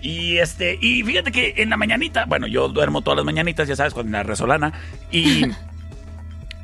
[0.02, 3.76] Y este, y fíjate que en la mañanita, bueno, yo duermo todas las mañanitas, ya
[3.76, 4.72] sabes, con la resolana.
[5.12, 5.46] Y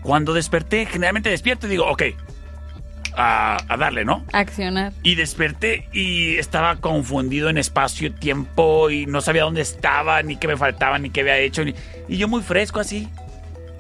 [0.01, 2.03] cuando desperté, generalmente despierto y digo, ok,
[3.15, 4.23] a, a darle, ¿no?
[4.31, 4.93] Accionar.
[5.03, 10.47] Y desperté y estaba confundido en espacio, tiempo y no sabía dónde estaba, ni qué
[10.47, 11.63] me faltaba, ni qué había hecho.
[11.65, 11.75] ni-
[12.07, 13.09] Y yo muy fresco así.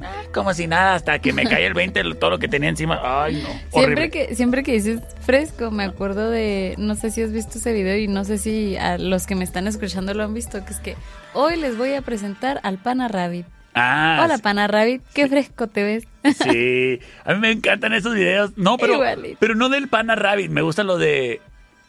[0.01, 2.99] ah, Como si nada, hasta que me cae el 20, todo lo que tenía encima.
[3.23, 3.49] Ay, no.
[3.79, 7.71] Siempre que, siempre que dices fresco, me acuerdo de, no sé si has visto ese
[7.71, 10.73] video y no sé si a los que me están escuchando lo han visto, que
[10.73, 10.95] es que
[11.33, 13.45] hoy les voy a presentar al Pana Rabbit.
[13.73, 16.07] Ah, Hola Pana Rabbit, qué fresco te ves.
[16.43, 18.51] Sí, a mí me encantan esos videos.
[18.57, 19.37] No, pero, Igualito.
[19.39, 20.51] pero no del Pana Rabbit.
[20.51, 21.39] Me gusta lo de.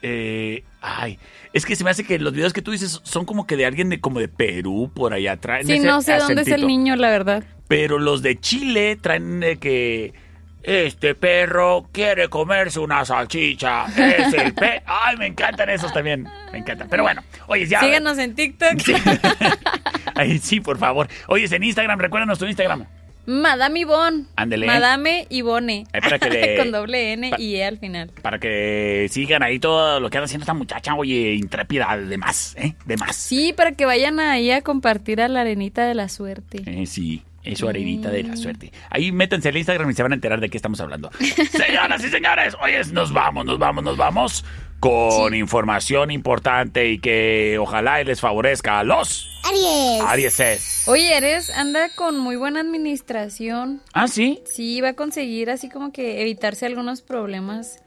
[0.02, 1.18] eh, ay,
[1.52, 3.66] es que se me hace que los videos que tú dices son como que de
[3.66, 5.66] alguien de como de Perú por allá traen.
[5.66, 7.44] Sí, no sé dónde es el niño, la verdad.
[7.68, 10.14] Pero los de Chile traen de que.
[10.62, 13.86] Este perro quiere comerse una salchicha.
[13.96, 14.82] Es el pe.
[14.86, 16.28] Ay, me encantan esos también.
[16.52, 16.88] Me encantan.
[16.88, 17.80] Pero bueno, oye, ya.
[17.80, 18.70] Síganos en TikTok.
[20.14, 21.08] Ay, sí, por favor.
[21.28, 22.84] Oye, en Instagram, recuérdanos tu Instagram.
[23.24, 24.24] Madame Ivonne.
[24.34, 24.66] Ándele.
[24.66, 25.86] Madame Ivone.
[25.92, 28.10] Ay, para que le- Con doble N y E al final.
[28.20, 32.56] Para que sigan ahí todo lo que anda haciendo esta muchacha, oye, intrépida, de más,
[32.58, 32.74] ¿eh?
[32.84, 33.14] De más.
[33.16, 36.62] Sí, para que vayan ahí a compartir a la arenita de la suerte.
[36.66, 38.72] Eh, sí, eso arenita de la suerte.
[38.90, 41.10] Ahí métanse al Instagram y se van a enterar de qué estamos hablando.
[41.50, 44.44] Señoras y señores, oye, nos vamos, nos vamos, nos vamos
[44.82, 50.02] con información importante y que ojalá les favorezca a los Aries.
[50.02, 50.88] Arieses.
[50.88, 53.80] Oye, Eres anda con muy buena administración.
[53.92, 54.42] Ah, sí.
[54.44, 57.80] Sí, va a conseguir así como que evitarse algunos problemas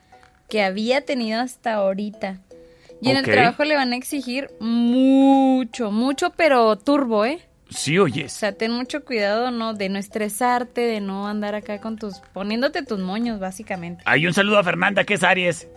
[0.49, 2.39] que había tenido hasta ahorita.
[3.01, 7.39] Y en el trabajo le van a exigir mucho, mucho, pero turbo, ¿eh?
[7.70, 8.32] Sí, O oyes.
[8.32, 9.74] sea, ten mucho cuidado, ¿no?
[9.74, 12.20] De no estresarte, de no andar acá con tus...
[12.34, 14.03] poniéndote tus moños, básicamente.
[14.05, 15.68] Hay un saludo a Fernanda, que es Aries.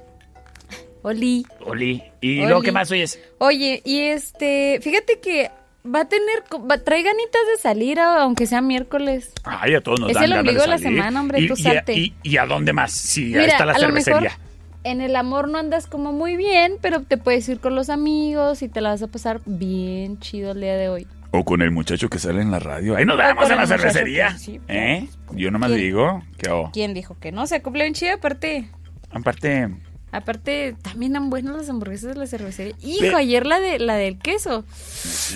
[1.02, 1.46] Oli.
[1.64, 2.02] Oli.
[2.20, 2.46] ¿Y Oli.
[2.46, 3.18] luego qué más oyes?
[3.38, 5.50] Oye, y este, fíjate que
[5.86, 9.32] va a tener, va, trae ganitas de salir, aunque sea miércoles.
[9.44, 10.98] Ay, a todos nos Es dan el ganas ombligo de la salir.
[10.98, 11.94] semana, hombre, y, tú salte.
[11.94, 12.92] y- y a dónde más?
[12.92, 14.38] Sí, ahí está la a lo mejor cervecería.
[14.84, 18.60] en el amor no andas como muy bien, pero te puedes ir con los amigos
[18.62, 21.06] y te la vas a pasar bien chido el día de hoy.
[21.30, 22.96] O con el muchacho que sale en la radio.
[22.96, 24.28] Ahí nos vemos en la cervecería.
[24.32, 25.08] que- sí, ¿Eh?
[25.32, 25.80] Yo nomás ¿Quién?
[25.82, 27.46] digo que, oh, ¿Quién dijo que no?
[27.46, 28.70] Se cumple bien chido, aparte,
[29.10, 29.68] aparte,
[30.10, 32.74] aparte también han buenas las hamburguesas de la cervecería.
[32.80, 34.64] Hijo, ayer la de la del queso.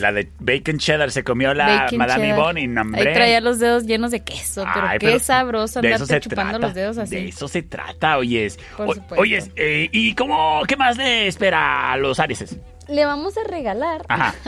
[0.00, 2.38] la de Bacon Cheddar se comió la Bacon Madame cheddar.
[2.38, 3.12] Yvonne y Ahí nombre.
[3.12, 6.66] traía los dedos llenos de queso, pero Ay, qué pero sabroso andarte se chupando trata,
[6.68, 7.16] los dedos así.
[7.16, 8.58] De eso se trata, oyes.
[8.78, 12.56] Por O- oyes, eh, ¿y cómo, qué más le espera a los Arieses?
[12.88, 14.06] Le vamos a regalar.
[14.08, 14.34] Ajá.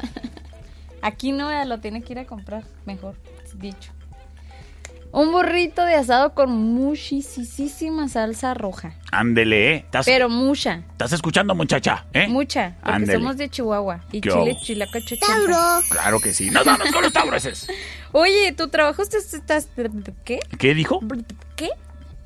[1.04, 3.14] Aquí no lo tiene que ir a comprar, mejor
[3.56, 3.92] dicho.
[5.12, 8.94] Un burrito de asado con muchísima salsa roja.
[9.12, 9.76] Ándele, ¿eh?
[9.76, 12.06] ¿Estás, Pero mucha, estás escuchando, muchacha?
[12.14, 12.26] ¿Eh?
[12.26, 12.74] mucha.
[12.80, 13.18] Porque Ándele.
[13.18, 14.00] somos de Chihuahua.
[14.12, 14.60] Y ¿Qué chile, hubo?
[14.64, 15.82] chilaca, Tauro.
[15.90, 16.50] Claro que sí.
[16.50, 17.68] Nos vamos con los tauroses.
[18.12, 19.68] Oye, tu trabajo estás, estás-
[20.24, 20.40] ¿Qué?
[20.58, 21.00] ¿Qué dijo?
[21.54, 21.68] ¿Qué?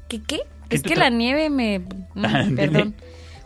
[0.09, 0.41] ¿Qué qué?
[0.69, 1.81] ¿Qué Es que la nieve me...
[1.81, 2.95] mm, perdón.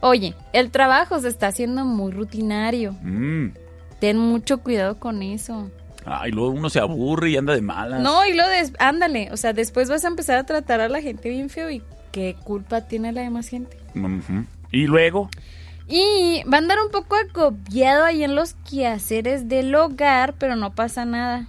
[0.03, 2.93] Oye, el trabajo se está haciendo muy rutinario.
[3.03, 3.62] Mm.
[4.03, 5.71] Ten mucho cuidado con eso.
[6.05, 8.01] Ay, luego uno se aburre y anda de malas.
[8.01, 8.73] No, y lo des...
[8.81, 11.81] Ándale, o sea, después vas a empezar a tratar a la gente bien feo y
[12.11, 13.77] qué culpa tiene la demás gente.
[14.73, 15.31] Y luego,
[15.87, 20.75] Y va a andar un poco acopiado ahí en los quehaceres del hogar, pero no
[20.75, 21.47] pasa nada.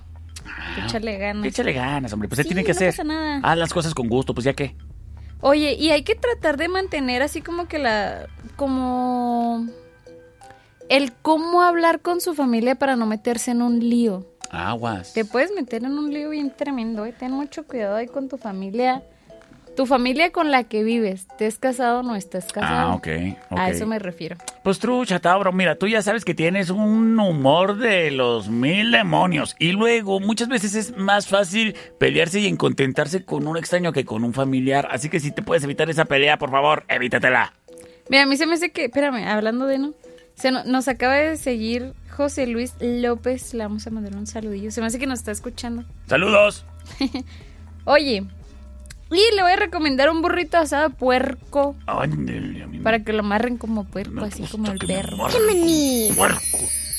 [0.85, 1.47] Échale ganas.
[1.47, 2.29] échale ganas, hombre.
[2.29, 2.89] Pues se Sí, tiene que no hacer.
[2.91, 3.39] pasa nada.
[3.41, 4.75] Haz las cosas con gusto, pues ya que.
[5.41, 8.27] Oye, y hay que tratar de mantener así como que la...
[8.55, 9.65] como...
[10.89, 14.25] El cómo hablar con su familia para no meterse en un lío.
[14.49, 15.13] Aguas.
[15.13, 17.13] Te puedes meter en un lío bien tremendo, ¿eh?
[17.17, 19.01] Ten mucho cuidado ahí con tu familia.
[19.75, 21.25] Tu familia con la que vives.
[21.31, 22.91] ¿Estés casado o no estás casado?
[22.91, 23.07] Ah, ok.
[23.49, 23.59] ok.
[23.59, 24.35] A eso me refiero.
[24.63, 29.55] Pues trucha, Tauro, mira, tú ya sabes que tienes un humor de los mil demonios.
[29.57, 34.23] Y luego, muchas veces es más fácil pelearse y contentarse con un extraño que con
[34.23, 34.87] un familiar.
[34.91, 37.53] Así que si te puedes evitar esa pelea, por favor, evítatela.
[38.09, 39.93] Mira, a mí se me hace que, espérame, hablando de no,
[40.35, 44.71] se no- nos acaba de seguir José Luis López, le vamos a mandar un saludillo,
[44.71, 45.83] se me hace que nos está escuchando.
[46.07, 46.65] Saludos.
[47.85, 48.23] Oye,
[49.11, 53.13] Y le voy a recomendar un burrito asado puerco Ándale, a mí me para que
[53.13, 55.17] lo amarren como puerco, así como el perro.
[56.15, 56.39] Puerco.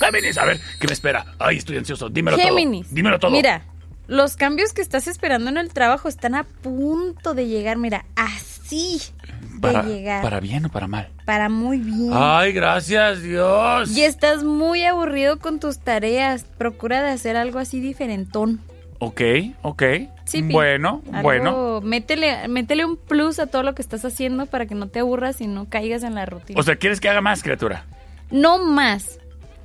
[0.01, 1.25] Géminis, a ver, ¿qué me espera?
[1.39, 2.09] Ay, estoy ansioso.
[2.09, 2.87] Dímelo Géminis.
[2.87, 2.95] todo.
[2.95, 3.31] Dímelo todo.
[3.31, 3.63] Mira,
[4.07, 7.79] los cambios que estás esperando en el trabajo están a punto de llegar.
[7.79, 10.23] Mira, así de para, llegar.
[10.23, 11.09] ¿Para bien o para mal?
[11.25, 12.11] Para muy bien.
[12.13, 13.97] Ay, gracias, Dios.
[13.97, 16.45] Y estás muy aburrido con tus tareas.
[16.59, 18.61] Procura de hacer algo así diferentón.
[18.99, 19.21] Ok,
[19.63, 19.83] ok.
[20.25, 21.81] Sí, bueno, Algo- bueno.
[21.83, 25.41] Métele, métele un plus a todo lo que estás haciendo para que no te aburras
[25.41, 26.59] y no caigas en la rutina.
[26.59, 27.85] O sea, ¿quieres que haga más, criatura?
[28.31, 29.19] no más.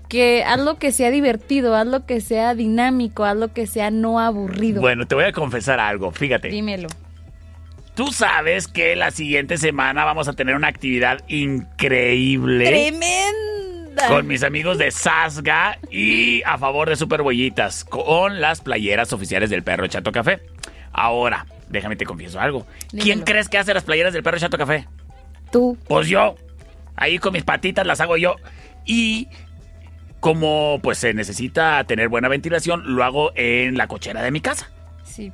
[0.10, 3.92] Que haz lo que sea divertido, haz lo que sea dinámico, haz lo que sea
[3.92, 4.82] no aburrido.
[4.82, 6.12] Bueno, te voy a confesar algo.
[6.12, 6.48] Fíjate.
[6.50, 6.88] Dímelo.
[8.00, 12.66] Tú sabes que la siguiente semana vamos a tener una actividad increíble.
[12.66, 14.08] Tremenda.
[14.08, 19.64] Con mis amigos de Sasga y a favor de Superbollitas, con las playeras oficiales del
[19.64, 20.40] Perro Chato Café.
[20.94, 22.66] Ahora, déjame te confieso algo.
[22.90, 24.88] ¿Quién crees que hace las playeras del Perro Chato Café?
[25.52, 25.78] Tú.
[25.86, 26.36] Pues yo.
[26.96, 28.38] Ahí con mis patitas las hago yo.
[28.86, 29.28] Y
[30.22, 34.72] como pues se necesita tener buena ventilación, lo hago en la cochera de mi casa.
[35.04, 35.34] Sí.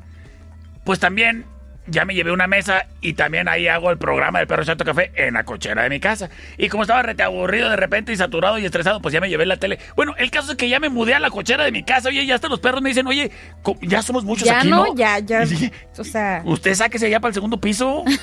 [0.83, 1.45] Pues también
[1.87, 5.11] ya me llevé una mesa y también ahí hago el programa del Perro Chato Café
[5.15, 6.29] en la cochera de mi casa.
[6.57, 9.45] Y como estaba rete aburrido de repente y saturado y estresado, pues ya me llevé
[9.45, 9.79] la tele.
[9.95, 12.09] Bueno, el caso es que ya me mudé a la cochera de mi casa.
[12.09, 13.31] Oye, ya hasta los perros me dicen, oye,
[13.81, 14.95] ya somos muchos ya aquí, no, ¿no?
[14.95, 15.43] ya, ya.
[15.97, 18.03] O sea, Usted sáquese allá para el segundo piso.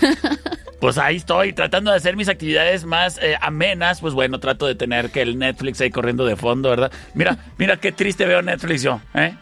[0.83, 4.01] Pues ahí estoy, tratando de hacer mis actividades más eh, amenas.
[4.01, 6.91] Pues bueno, trato de tener que el Netflix ahí corriendo de fondo, ¿verdad?
[7.15, 9.33] Mira, mira qué triste veo Netflix yo, ¿eh?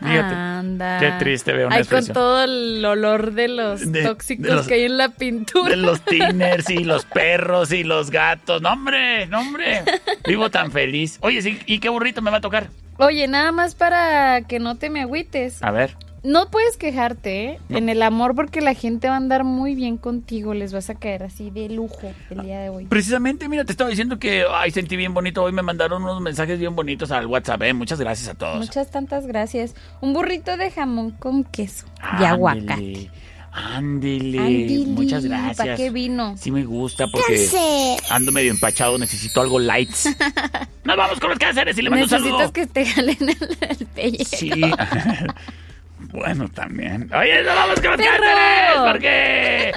[0.00, 0.34] Fíjate.
[0.34, 0.98] anda.
[1.00, 2.06] Qué triste veo Netflix.
[2.06, 5.70] con todo el olor de los De- tóxicos de los- que hay en la pintura.
[5.70, 8.62] De los tiners y los perros y los gatos.
[8.62, 9.82] No, hombre, no, hombre.
[10.26, 11.18] Vivo tan feliz.
[11.20, 12.68] Oye, sí, ¿y qué burrito me va a tocar?
[12.98, 15.62] Oye, nada más para que no te me agüites.
[15.62, 15.96] A ver.
[16.22, 17.60] No puedes quejarte ¿eh?
[17.68, 20.52] en el amor porque la gente va a andar muy bien contigo.
[20.54, 22.86] Les vas a caer así de lujo el día de hoy.
[22.86, 25.42] Precisamente, mira, te estaba diciendo que, ay, sentí bien bonito.
[25.42, 27.72] Hoy me mandaron unos mensajes bien bonitos al WhatsApp, ¿eh?
[27.72, 28.58] Muchas gracias a todos.
[28.58, 29.74] Muchas tantas gracias.
[30.00, 31.86] Un burrito de jamón con queso
[32.20, 33.10] y aguacate.
[33.50, 34.38] Ándele.
[34.38, 35.56] Ándele, Muchas gracias.
[35.56, 36.36] ¿pa' qué vino?
[36.36, 37.98] Sí me gusta porque Cáncer.
[38.10, 40.08] ando medio empachado, necesito algo lights.
[40.84, 42.52] Nos vamos con los cánceres y le mando un Necesitas saludo.
[42.52, 44.36] que te jalen el, el pellejo.
[44.36, 44.50] Sí.
[46.12, 47.10] bueno, también.
[47.14, 48.24] Oye, nos vamos con los ¡Perro!
[48.24, 49.72] cánceres porque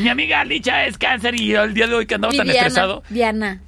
[0.00, 2.58] mi amiga Licha es cáncer y yo el día de hoy que andaba tan Diana,
[2.58, 3.02] estresado.
[3.10, 3.60] Diana.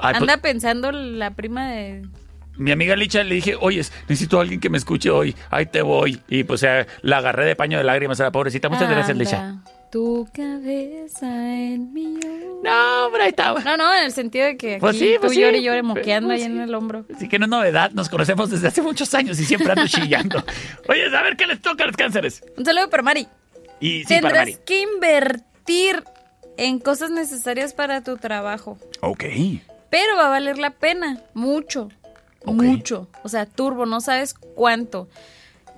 [0.00, 2.02] Ay, pues, Anda pensando la prima de...
[2.56, 5.34] mi amiga Licha le dije, oye, necesito a alguien que me escuche hoy.
[5.50, 6.20] Ahí te voy.
[6.28, 8.68] Y pues eh, la agarré de paño de lágrimas a la pobrecita.
[8.68, 9.56] Muchas gracias, Licha.
[9.94, 12.18] Tu cabeza en mi
[12.64, 13.60] No, hombre, ahí estaba.
[13.60, 15.40] No, no, en el sentido de que aquí Pues sí, pues tú sí.
[15.40, 17.06] llore y llore moqueando Pues ahí en el hombro.
[17.14, 20.42] Así que no es novedad, nos conocemos desde hace muchos años y siempre ando chillando.
[20.88, 22.42] Oye, a ver qué les toca a los cánceres.
[22.56, 23.28] Un saludo para Mari.
[23.78, 24.58] Y sí, para Tendrás Mari.
[24.66, 26.02] que invertir
[26.56, 28.76] en cosas necesarias para tu trabajo.
[29.00, 29.22] Ok.
[29.90, 31.88] Pero va a valer la pena, mucho,
[32.44, 33.06] mucho.
[33.22, 35.08] O sea, turbo, no sabes cuánto.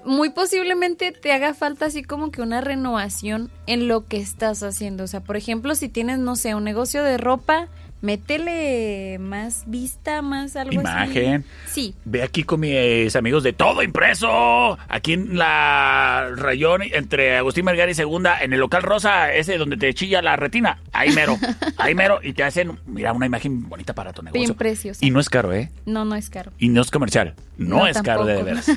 [0.06, 5.02] Muy posiblemente te haga falta así como que una renovación en lo que estás haciendo.
[5.02, 7.66] O sea, por ejemplo, si tienes, no sé, un negocio de ropa,
[8.02, 11.44] métele más vista, más algo Imagen.
[11.64, 11.72] así.
[11.72, 11.94] Sí.
[12.04, 17.88] Ve aquí con mis amigos de Todo Impreso, aquí en la rayón entre Agustín Melgar
[17.88, 20.78] y Segunda, en el local rosa, ese donde te chilla la retina.
[20.92, 21.36] Ahí mero,
[21.78, 24.40] ahí mero, y te hacen, mira, una imagen bonita para tu negocio.
[24.40, 25.04] Bien preciosa.
[25.04, 25.70] Y no es caro, ¿eh?
[25.84, 26.52] No, no es caro.
[26.58, 27.34] Y no es comercial.
[27.56, 28.70] No, No, es caro de veras.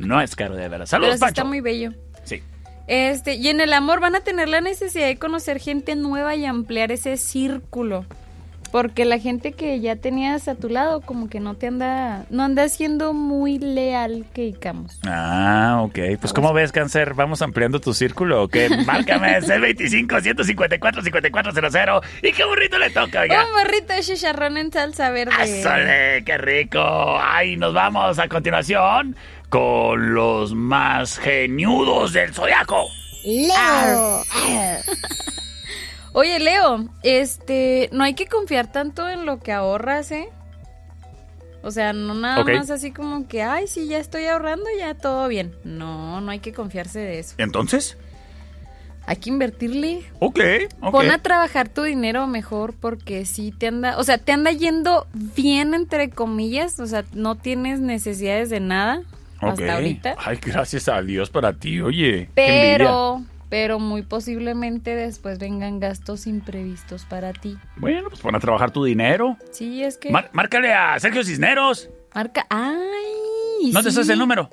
[0.00, 0.90] No es caro de veras.
[0.90, 1.30] Pero Saludos, Pancho.
[1.40, 1.92] está muy bello.
[2.24, 2.42] Sí.
[2.88, 6.44] Este, y en el amor van a tener la necesidad de conocer gente nueva y
[6.44, 8.04] ampliar ese círculo.
[8.72, 12.42] Porque la gente que ya tenías a tu lado como que no te anda, no
[12.42, 14.98] anda siendo muy leal que digamos.
[15.06, 15.98] Ah, ok.
[16.18, 17.12] Pues, ¿cómo ves, Cáncer?
[17.12, 18.70] ¿Vamos ampliando tu círculo o qué?
[18.86, 22.00] Márcame, C25-154-5400.
[22.22, 23.44] ¿Y qué burrito le toca, oiga?
[23.44, 25.34] Un burrito de chicharrón en salsa verde.
[25.38, 26.24] ¡Ásole!
[26.24, 27.18] ¡Qué rico!
[27.20, 29.16] Ay, nos vamos a continuación
[29.50, 32.86] con los más geniudos del zodiaco.
[33.22, 34.22] Leo.
[36.14, 40.28] Oye, Leo, este, no hay que confiar tanto en lo que ahorras, ¿eh?
[41.62, 45.28] O sea, no nada más así como que, ay, sí, ya estoy ahorrando, ya todo
[45.28, 45.54] bien.
[45.64, 47.34] No, no hay que confiarse de eso.
[47.38, 47.96] Entonces,
[49.06, 50.04] Hay que invertirle.
[50.18, 50.40] ok,
[50.80, 50.92] ok.
[50.92, 55.06] Pon a trabajar tu dinero mejor porque sí te anda, o sea, te anda yendo
[55.12, 59.02] bien entre comillas, o sea, no tienes necesidades de nada
[59.40, 60.16] hasta ahorita.
[60.18, 62.26] Ay, gracias a Dios para ti, oye.
[62.26, 63.22] qué Pero,
[63.52, 67.58] pero muy posiblemente después vengan gastos imprevistos para ti.
[67.76, 69.36] Bueno, pues pon a trabajar tu dinero.
[69.50, 71.90] Sí, es que Mar- márcale a Sergio Cisneros.
[72.14, 74.48] marca, ay, ¿No te sabes el número?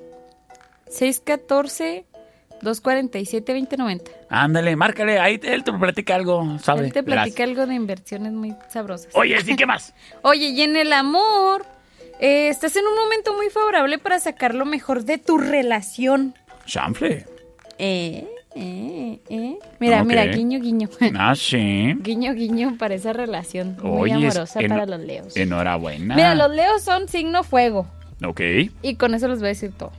[0.90, 2.06] 614
[2.62, 4.02] 247-2090.
[4.30, 6.88] Ándale, márcale, ahí te- él te platica algo, ¿sabe?
[6.88, 7.24] Él te Verás.
[7.24, 9.08] platica algo de inversiones muy sabrosas.
[9.16, 9.94] Oye, ¿sí qué más?
[10.24, 11.66] Oye, y en el amor,
[12.20, 16.36] eh, estás en un momento muy favorable para sacar lo mejor de tu relación.
[16.66, 17.26] Chanfle.
[17.78, 19.58] Eh, eh, eh.
[19.80, 20.08] Mira, Ok.
[20.08, 20.90] mira, guiño, guiño.
[21.18, 21.94] Ah, sí.
[22.02, 25.38] guiño, guiño para esa relación muy Oye, amorosa en- para los leos.
[25.38, 26.16] Enhorabuena.
[26.16, 27.88] Mira, los leos son signo fuego.
[28.26, 28.42] Ok.
[28.82, 29.92] Y con eso les voy a decir todo.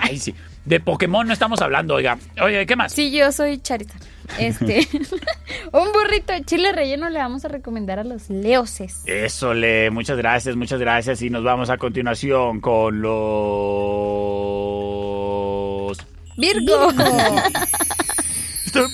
[0.00, 0.34] Ay, sí.
[0.64, 2.18] De Pokémon no estamos hablando, oiga.
[2.40, 2.92] Oye, ¿qué más?
[2.92, 4.00] Sí, yo soy Charizard.
[4.38, 4.86] Este,
[5.72, 9.02] un burrito de chile relleno le vamos a recomendar a los leoses.
[9.06, 11.20] Eso, Le, muchas gracias, muchas gracias.
[11.22, 13.12] Y nos vamos a continuación con los...
[16.36, 16.92] Virgo.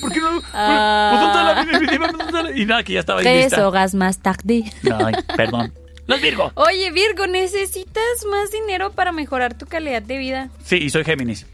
[0.01, 0.41] ¿Por qué no?
[0.53, 1.63] Ah.
[1.63, 2.11] Pues.
[2.11, 4.65] ¿Dónde la- Y nada, que ya estaba ¿Qué ahí es hogas más tarde?
[4.83, 5.73] Ay, perdón.
[6.07, 6.51] Los Virgo.
[6.55, 10.49] Oye, Virgo, necesitas más dinero para mejorar tu calidad de vida.
[10.63, 11.45] Sí, y soy Géminis.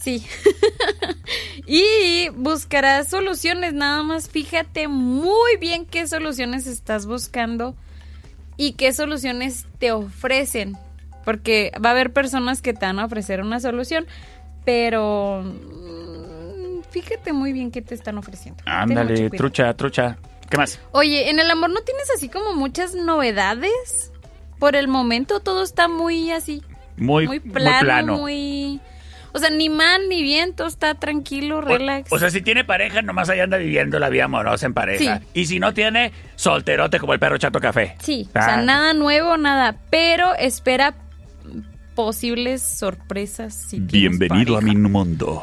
[0.00, 0.24] Sí.
[1.66, 7.74] y buscarás soluciones, nada más fíjate muy bien qué soluciones estás buscando
[8.56, 10.76] y qué soluciones te ofrecen.
[11.24, 14.06] Porque va a haber personas que te van a ofrecer una solución,
[14.64, 18.62] pero mm, fíjate muy bien qué te están ofreciendo.
[18.66, 20.16] Ándale, trucha, trucha.
[20.48, 20.80] ¿Qué más?
[20.92, 24.12] Oye, en el amor no tienes así como muchas novedades.
[24.58, 26.62] Por el momento todo está muy así,
[26.98, 28.16] Muy, muy muy plano, plano.
[28.18, 28.80] muy...
[29.32, 32.12] O sea, ni mal ni bien, todo está tranquilo, relax.
[32.12, 35.18] O sea, si tiene pareja, nomás ahí anda viviendo la vida amorosa en pareja.
[35.20, 35.26] Sí.
[35.34, 37.94] Y si no tiene, solterote como el perro chato café.
[38.00, 38.44] sí, o Ah.
[38.44, 39.76] sea, nada nuevo, nada.
[39.88, 40.94] Pero espera
[42.04, 43.52] posibles sorpresas.
[43.52, 45.42] Si Bienvenido a mi mundo.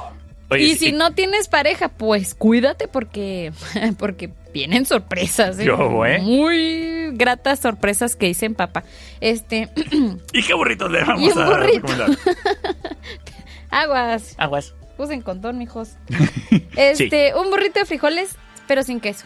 [0.49, 3.51] Oye, y si no tienes pareja, pues cuídate porque,
[3.99, 5.59] porque vienen sorpresas.
[5.59, 5.65] ¿eh?
[5.65, 6.19] Yo, ¿eh?
[6.19, 8.83] Muy gratas sorpresas que dicen papá.
[9.21, 9.69] Este,
[10.33, 11.87] ¿Y qué burritos le vamos a burrito.
[11.87, 12.09] recomendar?
[13.69, 14.33] aguas.
[14.39, 14.73] Aguas.
[14.97, 15.91] Usen condón, mijos.
[16.75, 18.35] Este, un burrito de frijoles,
[18.67, 19.25] pero sin queso.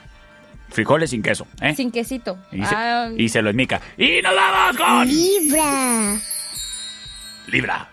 [0.70, 1.76] Frijoles sin queso, ¿eh?
[1.76, 2.38] Sin quesito.
[2.52, 3.80] Y se, Ah, y se lo enmica.
[3.98, 5.08] ¡Y nos vamos con...
[5.08, 6.20] Libra.
[7.47, 7.89] Libra.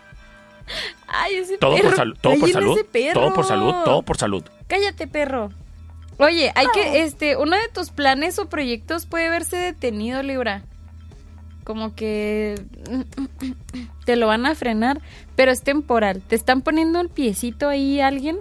[1.06, 2.72] Ay, ese Todo por, salud, todo por salud.
[2.76, 3.20] ese perro.
[3.20, 3.74] Todo por salud.
[3.84, 4.44] Todo por salud.
[4.66, 5.50] Cállate, perro.
[6.18, 10.62] Oye, hay que, este, uno de tus planes o proyectos puede verse detenido, Libra.
[11.64, 12.60] Como que
[14.04, 15.00] te lo van a frenar,
[15.36, 16.20] pero es temporal.
[16.26, 18.38] Te están poniendo el piecito ahí alguien,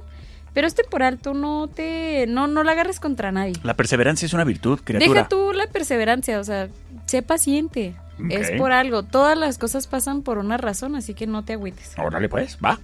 [0.53, 1.19] pero es temporal.
[1.19, 3.53] Tú no te, no, no la agarres contra nadie.
[3.63, 5.13] La perseverancia es una virtud, criatura.
[5.13, 6.69] Deja tú la perseverancia, o sea,
[7.07, 7.95] sé paciente.
[8.29, 9.03] Es por algo.
[9.03, 11.93] Todas las cosas pasan por una razón, así que no te agüites.
[11.99, 12.79] Órale, pues, va.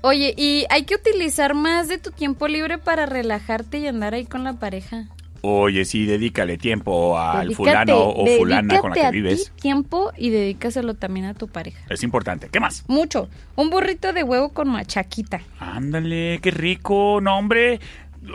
[0.00, 4.24] Oye, y hay que utilizar más de tu tiempo libre para relajarte y andar ahí
[4.26, 5.04] con la pareja.
[5.44, 9.46] Oye, sí, dedícale tiempo al Dedícate- fulano o fulana con la que a vives.
[9.56, 11.80] ti tiempo y dedícaselo también a tu pareja.
[11.88, 12.48] Es importante.
[12.50, 12.84] ¿Qué más?
[12.88, 13.28] Mucho.
[13.56, 15.40] Un burrito de huevo con machaquita.
[15.60, 17.80] Ándale, qué rico, no, hombre.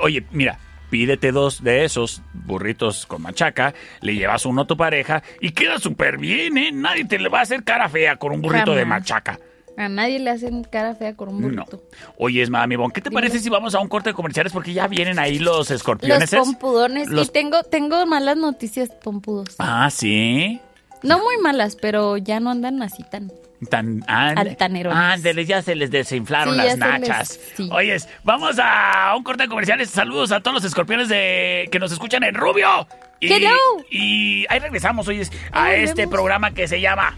[0.01, 0.59] Oye, mira,
[0.89, 5.79] pídete dos de esos burritos con machaca, le llevas uno a tu pareja y queda
[5.79, 6.71] súper bien, ¿eh?
[6.71, 9.39] Nadie te le va a hacer cara fea con un burrito de machaca.
[9.79, 11.47] A nadie le hacen cara fea con un No.
[11.65, 11.83] burrito.
[12.17, 13.21] Oye, es mami, Bon, ¿qué te Dime.
[13.21, 14.51] parece si vamos a un corte de comerciales?
[14.51, 16.31] Porque ya vienen ahí los Los escorpiones.
[16.31, 17.09] pompudones.
[17.09, 19.55] Los- Y tengo, tengo malas noticias, pompudos.
[19.59, 20.59] Ah, sí.
[21.03, 23.31] No muy malas, pero ya no andan así tan.
[23.71, 24.97] Tan, ándale, Altanerones.
[24.99, 27.29] ándale, ya se les desinflaron Sí, las nachas.
[27.39, 27.69] les- sí.
[27.71, 29.89] Oyes, vamos a un corte de comerciales.
[29.89, 32.87] Saludos a todos los escorpiones de que nos escuchan en Rubio.
[33.19, 33.49] Y, Hello.
[33.89, 37.17] y ahí regresamos, oyes, a este programa que se llama.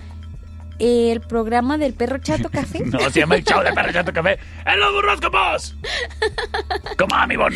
[0.79, 2.79] El programa del perro chato café.
[2.85, 4.39] No, se llama el Chao de Perro Chato Café.
[4.65, 5.75] ¡En los burroscopos!
[6.97, 7.53] Como a mi bon.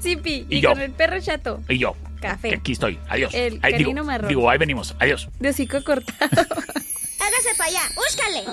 [0.00, 0.44] Sí, Pi.
[0.50, 0.70] Y Y, yo.
[0.70, 1.60] con el perro chato.
[1.68, 1.94] Y yo.
[2.20, 2.48] Café.
[2.48, 2.98] Que aquí estoy.
[3.08, 3.32] Adiós.
[3.32, 4.28] El Ahí, digo, marrón.
[4.28, 4.96] digo, ahí venimos.
[4.98, 5.28] Adiós.
[5.38, 6.42] De hocico cortado.
[7.64, 7.94] Para allá.
[7.94, 8.44] Búscale.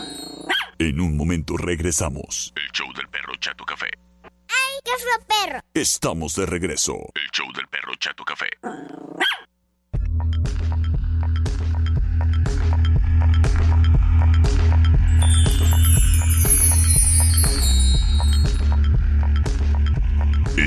[0.79, 2.53] En un momento regresamos.
[2.55, 3.89] El show del perro Chato Café.
[4.23, 5.59] ¡Ay, qué fue perro!
[5.73, 6.93] Estamos de regreso.
[7.15, 8.47] El show del perro Chato Café.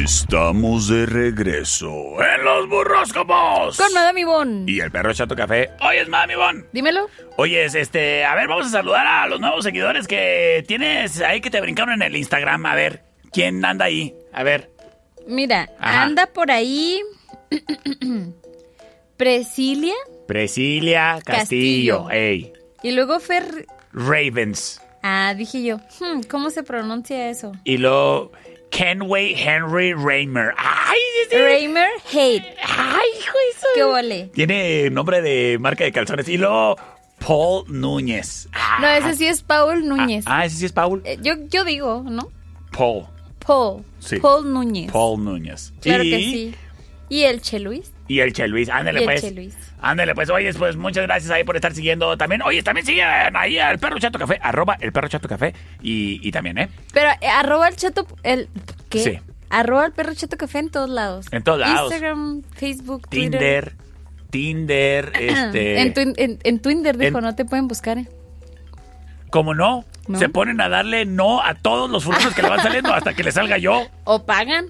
[0.05, 1.89] Estamos de regreso.
[2.22, 3.78] ¡En los burroscopos!
[3.78, 4.68] con Madame Bon.
[4.68, 5.70] Y el perro Chato Café.
[5.81, 6.66] Oyes, mami bon.
[6.74, 7.09] Dímelo.
[7.39, 11.48] Oyes, este, a ver, vamos a saludar a los nuevos seguidores que tienes ahí que
[11.48, 12.66] te brincaron en el Instagram.
[12.66, 13.02] A ver,
[13.32, 14.14] ¿quién anda ahí?
[14.35, 14.70] A ver.
[15.26, 16.02] Mira, Ajá.
[16.02, 17.01] anda por ahí.
[19.16, 19.94] Presilia.
[20.28, 22.05] Presilia Castillo.
[22.05, 22.10] Castillo.
[22.10, 22.52] Ey.
[22.82, 23.64] Y luego Fer.
[23.94, 24.82] Ravens.
[25.02, 25.78] Ah, dije yo.
[25.98, 27.52] hmm, ¿Cómo se pronuncia eso?
[27.64, 28.32] Y luego
[28.74, 30.52] Kenway Henry Raymer.
[30.59, 30.98] ¡Ay!
[31.30, 32.44] Raymer Hate.
[32.66, 34.30] ¡Ay, hijo de su- ¿Qué ole?
[34.34, 36.28] Tiene nombre de marca de calzones.
[36.28, 36.76] Y luego
[37.24, 38.48] Paul Núñez.
[38.52, 40.24] Ah, No, ese sí es Paul Núñez.
[40.26, 41.02] Ah, ese sí es Paul.
[41.05, 42.30] Eh, yo, yo digo, ¿no?
[42.76, 43.06] Paul.
[43.46, 43.84] Paul.
[44.01, 44.16] Sí.
[44.18, 44.90] Paul Núñez.
[44.90, 45.72] Paul Núñez.
[45.80, 46.55] Claro y, que sí.
[47.09, 47.92] ¿Y el Che Luis?
[48.06, 48.68] Y el Che Luis.
[48.68, 49.20] Ándale, Y el pues.
[49.22, 49.56] Che Luis.
[49.81, 50.28] Ándale, pues.
[50.31, 52.43] Oye, pues muchas gracias ahí por estar siguiendo también.
[52.43, 54.39] Oye, también sigan ahí al Perro Chato Café.
[54.43, 55.55] Arroba el Perro Chato Café.
[55.82, 56.68] Y, y también, ¿eh?
[56.93, 58.06] Pero eh, arroba el chato...
[58.22, 58.48] El,
[58.90, 58.98] ¿Qué?
[58.98, 59.18] Sí.
[59.51, 61.26] Arroba el perro chato café en todos lados.
[61.31, 61.93] En todos lados.
[61.93, 63.74] Instagram, Facebook, Twitter.
[64.31, 65.10] Tinder.
[65.10, 65.81] Tinder, este...
[65.81, 67.98] En, Twin- en, en Twinder, dijo, En- no te pueden buscar.
[67.98, 68.09] eh.
[69.31, 69.85] ¿Cómo no?
[70.09, 70.18] No.
[70.18, 73.22] Se ponen a darle no a todos los fulganos que le van saliendo hasta que
[73.22, 73.86] le salga yo.
[74.05, 74.66] O pagan.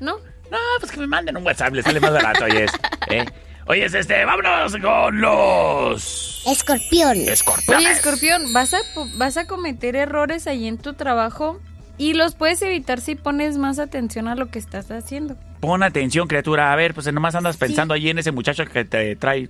[0.00, 0.16] ¿No?
[0.50, 2.70] No, pues que me manden un WhatsApp, le sale más barato, oyes.
[3.10, 3.24] ¿eh?
[3.66, 6.42] Oyes, este, vámonos con los...
[6.46, 7.16] Escorpión.
[7.16, 7.86] Escorpiones.
[7.86, 8.78] Oye, escorpión, vas a,
[9.16, 11.60] vas a cometer errores ahí en tu trabajo
[11.96, 15.36] y los puedes evitar si pones más atención a lo que estás haciendo.
[15.60, 16.72] Pon atención, criatura.
[16.72, 19.48] A ver, pues nomás andas pensando allí en ese muchacho que te trae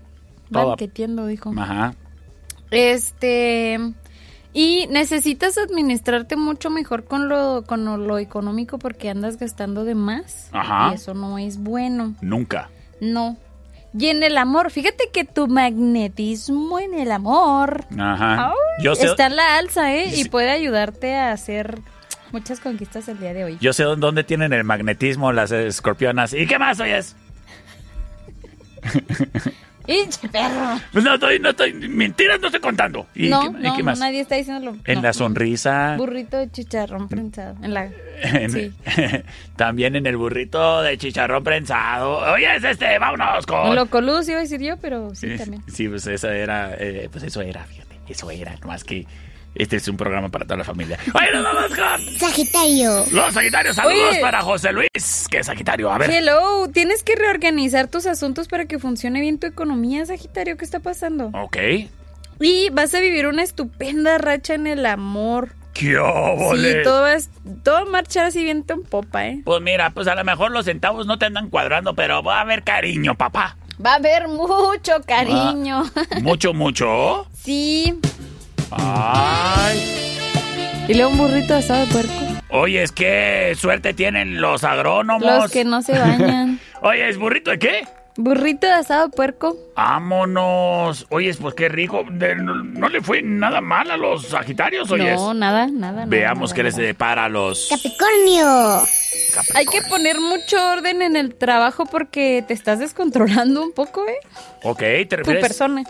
[0.52, 0.68] todo.
[0.68, 1.52] Banqueteando, dijo.
[1.56, 1.94] Ajá.
[2.70, 3.78] Este.
[4.54, 10.48] Y necesitas administrarte mucho mejor con lo, con lo, económico porque andas gastando de más.
[10.52, 10.90] Ajá.
[10.92, 12.14] Y eso no es bueno.
[12.20, 12.70] Nunca.
[13.00, 13.36] No.
[13.98, 18.48] Y en el amor, fíjate que tu magnetismo en el amor Ajá.
[18.48, 20.12] ay, Yo sé, está en la alza, ¿eh?
[20.16, 21.80] Y puede ayudarte a hacer
[22.30, 23.58] muchas conquistas el día de hoy.
[23.60, 26.32] yo sé dónde tienen el magnetismo las escorpionas.
[26.32, 27.16] ¿Y qué más, oyes?
[29.86, 30.80] ¡Hinche perro!
[30.92, 33.06] Pues no estoy, no estoy, mentiras no estoy contando.
[33.14, 33.98] ¿Y, no, qué, no, qué más?
[33.98, 34.76] nadie está diciéndolo.
[34.84, 35.02] En No.
[35.02, 35.94] la sonrisa.
[35.98, 37.56] Burrito de chicharrón prensado.
[37.62, 37.90] En la...
[38.22, 38.72] En- Sí.
[39.56, 42.18] También en el burrito de chicharrón prensado.
[42.32, 43.68] Oye, este, vámonos con.
[43.68, 45.62] En lo colus iba a decir yo, pero sí, también.
[45.66, 49.06] sí, pues eso era, eh, pues eso era, fíjate, eso era, nomás que
[49.54, 50.98] este es un programa para toda la familia.
[51.14, 53.04] Oye, nos vamos con Sagitario.
[53.12, 54.20] los Sagitarios, saludos Oye.
[54.20, 54.88] para José Luis,
[55.30, 56.10] que es Sagitario, a ver.
[56.10, 60.56] Hello, tienes que reorganizar tus asuntos para que funcione bien tu economía, Sagitario.
[60.56, 61.30] ¿Qué está pasando?
[61.34, 61.56] Ok.
[62.40, 65.50] Y vas a vivir una estupenda racha en el amor.
[65.72, 66.72] ¡Qué óvole!
[66.72, 69.40] Sí, todo va, a- todo va a marchar así viento en popa, ¿eh?
[69.44, 72.40] Pues mira, pues a lo mejor los centavos no te andan cuadrando, pero va a
[72.42, 73.56] haber cariño, papá.
[73.84, 75.82] Va a haber mucho cariño.
[76.22, 77.26] Mucho, mucho.
[77.36, 77.98] sí.
[78.70, 79.80] Ay.
[80.88, 82.12] Y luego un burrito de asado de puerco.
[82.50, 85.22] Oye, es que suerte tienen los agrónomos.
[85.24, 86.60] Los que no se bañan.
[86.82, 87.86] Oye, ¿es burrito de qué?
[88.16, 89.56] burrito de asado de puerco.
[89.74, 91.04] Vámonos.
[91.10, 92.04] Oye, pues qué rico.
[92.08, 95.14] De- no, no le fue nada mal a los Sagitarios, oye.
[95.16, 96.04] No, nada, nada.
[96.06, 96.86] Veamos nada, qué les nada.
[96.86, 98.82] depara a los Capricornio.
[99.56, 104.14] Hay que poner mucho orden en el trabajo porque te estás descontrolando un poco, ¿eh?
[104.62, 105.82] Ok, ¿te Tu refieres, persona.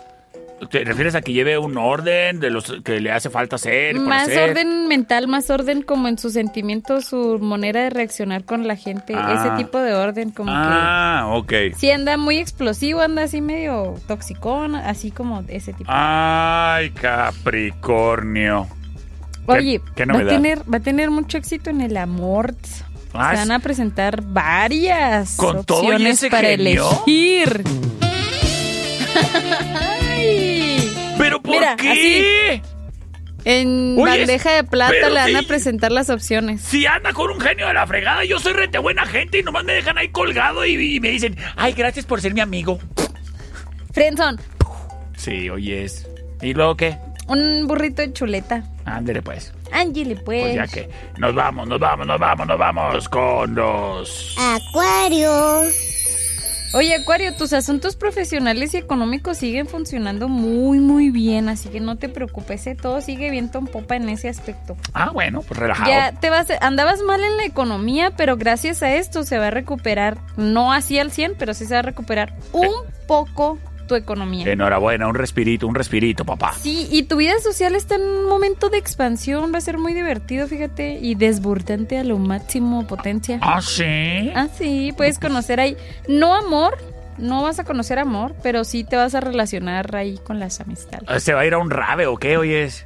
[0.69, 3.95] ¿Te refieres a que lleve un orden de los que le hace falta hacer?
[3.95, 4.51] Más hacer?
[4.51, 9.13] orden mental, más orden como en sus sentimientos, su manera de reaccionar con la gente.
[9.15, 9.43] Ah.
[9.45, 11.47] Ese tipo de orden, como Ah, ok.
[11.47, 11.73] que...
[11.77, 15.89] Si anda muy explosivo, anda así medio toxicón, así como ese tipo.
[15.93, 18.67] Ay, Capricornio.
[19.47, 20.29] ¿Qué- Oye, qué va, a novedad?
[20.31, 22.55] tener, va a tener mucho éxito en el amor.
[23.13, 26.85] Ah, Se van a presentar varias ¿Con todo y opciones ese para genio?
[27.07, 27.63] elegir.
[31.17, 32.61] ¿Pero por Mira, qué?
[33.43, 36.61] En Oye, bandeja de plata le van a presentar las opciones.
[36.61, 39.63] Si anda con un genio de la fregada, yo soy rete buena gente y nomás
[39.63, 42.79] me dejan ahí colgado y, y me dicen, ay, gracias por ser mi amigo.
[43.93, 44.39] Friendson,
[45.15, 46.07] Sí, oyes.
[46.41, 46.97] ¿Y luego qué?
[47.27, 48.63] un burrito de chuleta.
[48.85, 49.51] Ándele pues.
[49.71, 50.41] Ángele, pues.
[50.43, 54.35] Pues ya que nos vamos, nos vamos, nos vamos, nos vamos con los...
[54.37, 55.63] Acuario.
[56.75, 61.95] Oye, Acuario, tus asuntos profesionales y económicos siguen funcionando muy, muy bien, así que no
[61.95, 62.75] te preocupes, ¿eh?
[62.75, 64.75] todo sigue viento en popa en ese aspecto.
[64.93, 65.89] Ah, bueno, pues relajado.
[65.89, 69.51] Ya te vas, andabas mal en la economía, pero gracias a esto se va a
[69.51, 72.73] recuperar, no así al 100, pero sí se va a recuperar un
[73.07, 74.51] poco tu economía.
[74.51, 76.53] Enhorabuena, un respirito, un respirito, papá.
[76.53, 79.93] Sí, y tu vida social está en un momento de expansión, va a ser muy
[79.93, 83.39] divertido, fíjate, y desbordante a lo máximo potencia.
[83.41, 84.31] Ah, sí.
[84.35, 86.77] Ah, sí, puedes conocer ahí, no amor,
[87.17, 91.23] no vas a conocer amor, pero sí te vas a relacionar ahí con las amistades.
[91.23, 92.85] ¿Se va a ir a un rave o qué, oyes?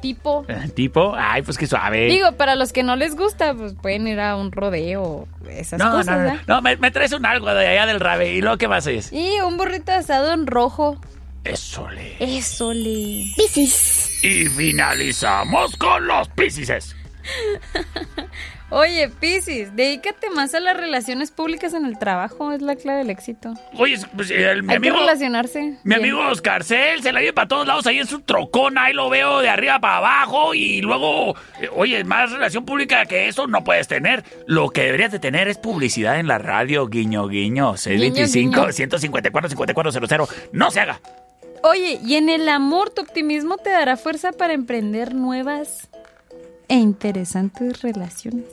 [0.00, 1.14] Tipo, ¿Tipo?
[1.16, 2.06] Ay, pues que suave.
[2.06, 5.90] digo, para los que no les gusta, pues pueden ir a un rodeo, esas no,
[5.90, 8.32] cosas, no, no, no, me, me traes un algo de allá del rave.
[8.32, 9.12] ¿Y luego qué más es?
[9.12, 11.00] Y un burrito asado en rojo.
[11.44, 12.16] Eso le.
[12.18, 13.32] Eso le.
[13.36, 14.22] Piscis.
[14.22, 16.94] Y finalizamos con los piscises.
[18.72, 23.10] Oye, Piscis, dedícate más a las relaciones públicas en el trabajo, es la clave del
[23.10, 23.52] éxito.
[23.76, 24.94] Oye, pues el, mi Hay amigo.
[24.94, 25.60] que relacionarse.
[25.60, 25.98] Mi bien.
[26.00, 29.40] amigo Oscarcel se la lleva para todos lados ahí en su trocón, ahí lo veo
[29.40, 33.88] de arriba para abajo y luego, eh, oye, más relación pública que eso no puedes
[33.88, 34.24] tener.
[34.46, 38.72] Lo que deberías de tener es publicidad en la radio, guiño, guiño, 625 guiño.
[38.72, 40.28] 154 5400.
[40.52, 41.00] No se haga.
[41.62, 45.89] Oye, y en el amor, tu optimismo te dará fuerza para emprender nuevas
[46.70, 48.46] e interesantes relaciones.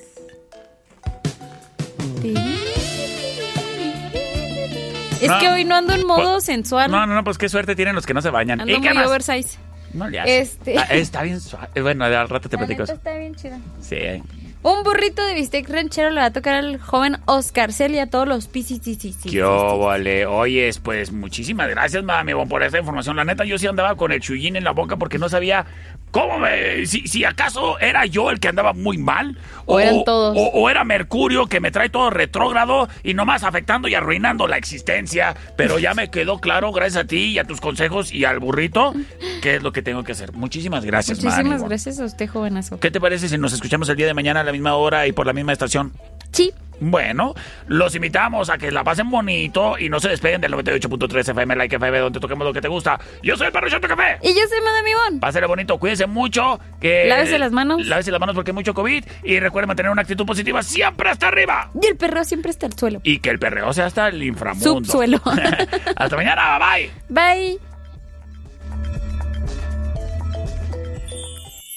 [5.21, 6.91] Es No, que hoy no ando en modo pues- sensual.
[6.91, 8.61] No, no, no, pues qué suerte tienen los que no se bañan.
[8.61, 9.57] Ando ¿Y muy oversize.
[9.93, 10.39] No le hace.
[10.41, 11.81] Este- Ah, está bien suave.
[11.81, 13.57] Bueno, al rato te La platico está bien chida.
[13.81, 14.21] Sí.
[14.63, 18.09] Un burrito de bistec ranchero le va a tocar al joven Oscar Cel y a
[18.09, 18.79] todos los piscis.
[18.83, 20.25] sí, sí, sí, ¿Qué vale?
[20.25, 23.15] Oyes, pues muchísimas gracias, mami, por esta información.
[23.15, 25.65] La neta, yo sí andaba con el chullín en la boca porque no sabía
[26.11, 26.85] cómo me.
[26.85, 29.37] Si, si acaso era yo el que andaba muy mal.
[29.65, 30.35] O eran todos.
[30.37, 34.57] O, o era Mercurio que me trae todo retrógrado y nomás afectando y arruinando la
[34.57, 35.35] existencia.
[35.55, 38.93] Pero ya me quedó claro, gracias a ti y a tus consejos y al burrito,
[39.41, 40.33] qué es lo que tengo que hacer.
[40.33, 41.23] Muchísimas gracias.
[41.23, 42.79] Muchísimas gracias a usted, jovenazo.
[42.79, 45.11] ¿Qué te parece si nos escuchamos el día de mañana a la misma hora y
[45.11, 45.93] por la misma estación?
[46.31, 46.53] Sí.
[46.79, 47.33] Bueno,
[47.67, 51.75] los invitamos a que la pasen bonito y no se despeguen del 98.3 FM Like
[51.75, 52.99] FM donde toquemos lo que te gusta.
[53.23, 54.19] Yo soy el Perro Chato Café.
[54.21, 55.19] Y yo soy Madame Ivonne.
[55.19, 56.59] Pásale bonito, cuídense mucho.
[56.79, 57.85] Que Lávese las manos.
[57.85, 59.03] Lávese las manos porque hay mucho COVID.
[59.23, 61.71] Y recuerden mantener una actitud positiva siempre hasta arriba.
[61.81, 62.99] Y el perro siempre está al suelo.
[63.03, 64.69] Y que el perreo sea hasta el inframundo.
[64.69, 65.21] Subsuelo.
[65.95, 66.91] hasta mañana, bye.
[67.09, 67.59] Bye.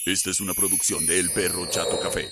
[0.06, 2.30] Esta es una producción de El Perro Chato Café.